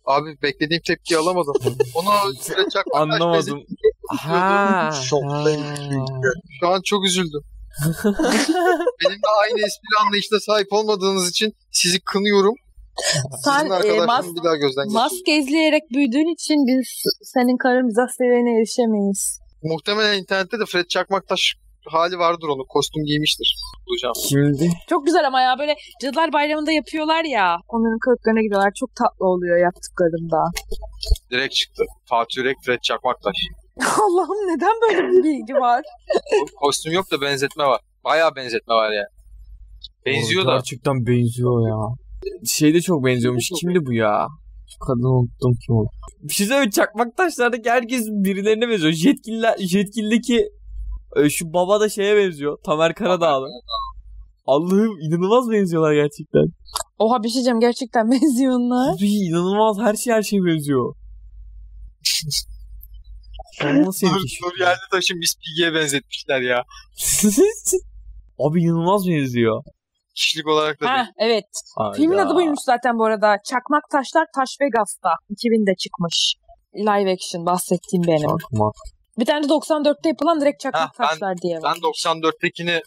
[0.06, 1.54] Abi beklediğim tepkiyi alamadım.
[1.94, 3.62] Ona süre çakmak Anlamadım.
[4.18, 4.90] Ha.
[5.04, 6.30] Şoktayım çünkü.
[6.60, 7.42] Şu an çok üzüldüm.
[9.04, 12.54] Benimle aynı espri anlayışına sahip olmadığınız için sizi kınıyorum.
[13.44, 18.08] Sen Sizin e, mas- bir daha gözden maske izleyerek büyüdüğün için biz senin karın mizah
[18.18, 19.40] seviyene erişemeyiz.
[19.62, 21.54] Muhtemelen internette de Fred Çakmaktaş
[21.88, 22.64] hali vardır onu.
[22.68, 23.56] Kostüm giymiştir.
[23.86, 24.14] Bulacağım.
[24.28, 24.70] Kimdi?
[24.88, 27.56] Çok güzel ama ya böyle Cadılar Bayramı'nda yapıyorlar ya.
[27.68, 28.72] Onların kılıklarına gidiyorlar.
[28.80, 30.40] Çok tatlı oluyor yaptıklarında.
[31.30, 31.82] Direkt çıktı.
[32.04, 33.36] Fatih Yürek, Fred Çakmaktaş.
[33.80, 35.82] Allah'ım neden böyle bir bilgi var?
[36.56, 37.80] Kostüm yok da benzetme var.
[38.04, 39.06] Bayağı benzetme var yani.
[40.06, 40.56] Benziyor Oğlum, da.
[40.56, 41.96] Gerçekten benziyor ya.
[42.46, 43.48] Şeyde çok benziyormuş.
[43.60, 44.26] Kimdi bu ya?
[44.72, 45.84] Şu kadını unuttum kim o.
[46.22, 48.92] Bir şey söyleyeyim çakmak taşlardaki herkes birilerine benziyor.
[48.92, 50.48] Jetgiller, Jetgil'deki e,
[51.30, 52.58] şu baba da şeye benziyor.
[52.64, 53.46] Tamer Karadağlı.
[54.46, 56.46] Allah'ım inanılmaz benziyorlar gerçekten.
[56.98, 58.94] Oha bir şey diyeceğim gerçekten benziyor onlar.
[58.94, 60.94] Abi inanılmaz her şey her şey benziyor.
[63.60, 64.40] Sen nasıl Nur, yetişmiş?
[64.42, 66.62] Nur Yerlitaş'ı Miss Piggy'ye benzetmişler ya.
[68.38, 69.62] Abi inanılmaz benziyor.
[70.14, 71.44] Kişilik olarak da Ha evet.
[71.76, 71.92] Hayda.
[71.92, 73.36] Filmin adı buymuş zaten bu arada.
[73.44, 75.08] Çakmak Taşlar Taş Vegas'ta.
[75.30, 76.34] 2000'de çıkmış.
[76.74, 78.28] Live action bahsettiğim benim.
[78.28, 78.74] Çakmak.
[79.18, 81.74] Bir tane de 94'te yapılan direkt Çakmak Ha, ben- Taşlar diye var.
[81.74, 82.82] Ben 94'tekini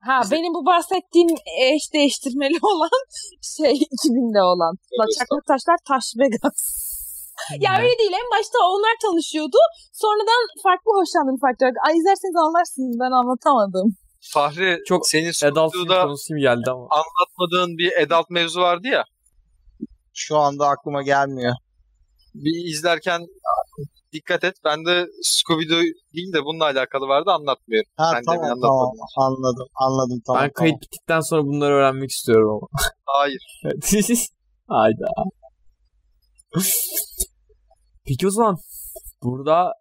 [0.00, 1.28] Ha benim bu bahsettiğim
[1.60, 2.98] eş değiştirmeli olan
[3.56, 4.74] şey 2000'de olan.
[4.98, 6.60] La Evet, Çakmak Taşlar Taş Vegas.
[7.60, 7.78] ya Ne?
[7.78, 8.12] öyle değil.
[8.12, 9.56] En başta onlar tanışıyordu.
[9.92, 11.66] Sonradan farklı hoşlandım farklı.
[11.86, 13.96] Ay izlerseniz anlarsınız ben anlatamadım.
[14.32, 15.32] Fahri Çok senin
[16.28, 16.86] gibi geldi ama.
[17.00, 19.04] anlatmadığın bir adult mevzu vardı ya.
[20.14, 21.54] Şu anda aklıma gelmiyor.
[22.34, 23.20] Bir izlerken
[24.12, 24.54] dikkat et.
[24.64, 25.82] Ben de Scooby-Doo
[26.14, 27.90] değil de bununla alakalı vardı anlatmıyorum.
[27.96, 30.42] Ha Ben de tamam bir tamam anladım anladım tamam.
[30.42, 32.68] ben kayıt bittikten sonra bunları öğrenmek istiyorum ama.
[33.04, 33.60] Hayır.
[34.68, 35.06] Hayda.
[38.06, 38.56] Peki o zaman
[39.22, 39.72] burada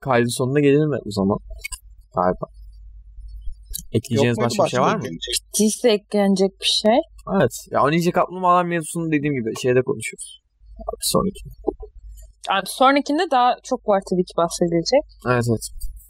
[0.00, 1.38] kaydın sonuna gelelim mi o zaman?
[2.14, 2.46] Galiba.
[3.92, 5.02] Ekleyeceğiniz başka bir şey var mı?
[5.54, 6.98] Sizse eklenecek bir şey.
[7.40, 7.52] Evet.
[7.70, 10.40] Ya o Ninja Kaplumbağalar mevzusunu dediğim gibi şeyde konuşuyoruz.
[10.78, 11.40] Bir sonraki.
[12.50, 15.02] Yani sonrakinde daha çok var tabii ki bahsedilecek.
[15.26, 15.64] Evet evet.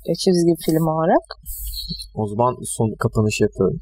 [0.09, 1.25] E, Çizgi film olarak.
[2.15, 3.81] O zaman son kapanışı yapıyorum.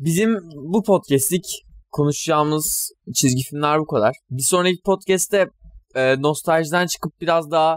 [0.00, 0.36] Bizim
[0.72, 1.44] bu podcast'lik
[1.90, 4.16] konuşacağımız çizgi filmler bu kadar.
[4.30, 5.46] Bir sonraki podcast'te
[5.94, 7.76] e, nostaljiden çıkıp biraz daha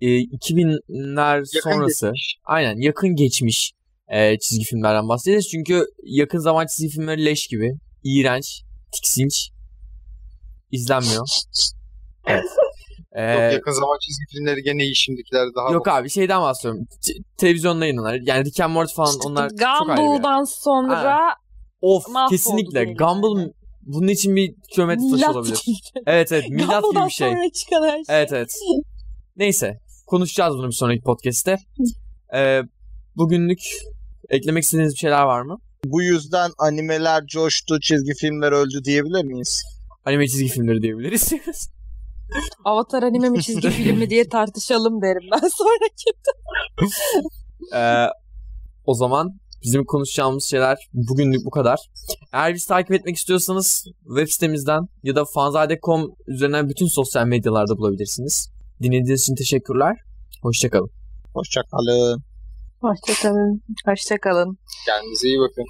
[0.00, 2.36] e, 2000'ler Yakın sonrası geçmiş.
[2.44, 3.72] aynen yakın geçmiş
[4.08, 5.48] e, çizgi filmlerden bahsedeceğiz.
[5.48, 7.72] Çünkü yakın zaman çizgi filmleri leş gibi,
[8.04, 8.62] iğrenç,
[8.92, 9.50] tiksinç,
[10.72, 11.26] izlenmiyor.
[12.26, 12.44] Evet.
[13.12, 16.86] E, Yok, yakın zaman çizgi filmleri gene iyi şimdikiler daha Yok abi şeyden bahsediyorum.
[17.06, 18.20] T- televizyonda yayınlanır.
[18.22, 19.50] Yani Rick and Morty falan onlar.
[19.50, 21.34] Gumball'dan sonra
[21.80, 22.84] Of mahvoldu kesinlikle.
[22.84, 23.52] Gumball yani.
[23.82, 25.62] bunun için bir kilometre taşı olabilir.
[26.06, 27.30] Evet evet milat gibi bir şey.
[27.30, 28.16] sonra çıkan her şey.
[28.16, 28.54] Evet evet.
[29.36, 31.58] Neyse konuşacağız bunu bir sonraki podcast'te.
[32.34, 32.62] Ee,
[33.16, 33.60] bugünlük
[34.28, 35.58] eklemek istediğiniz bir şeyler var mı?
[35.92, 39.62] Bu yüzden animeler coştu, çizgi filmler öldü diyebilir miyiz?
[40.04, 41.32] Anime çizgi filmleri diyebiliriz.
[42.64, 46.10] Avatar anime mi çizgi film mi diye tartışalım derim ben sonraki.
[47.74, 48.06] Ee,
[48.84, 51.78] o zaman bizim konuşacağımız şeyler bugünlük bu kadar.
[52.32, 58.50] Eğer bizi takip etmek istiyorsanız web sitemizden ya da fanzade.com üzerinden bütün sosyal medyalarda bulabilirsiniz.
[58.82, 59.96] Dinlediğiniz için teşekkürler.
[60.42, 60.90] Hoşçakalın.
[61.34, 62.22] Hoşçakalın.
[62.80, 63.62] Hoşçakalın.
[63.86, 64.58] Hoşçakalın.
[64.86, 65.64] Kendinize iyi bakın.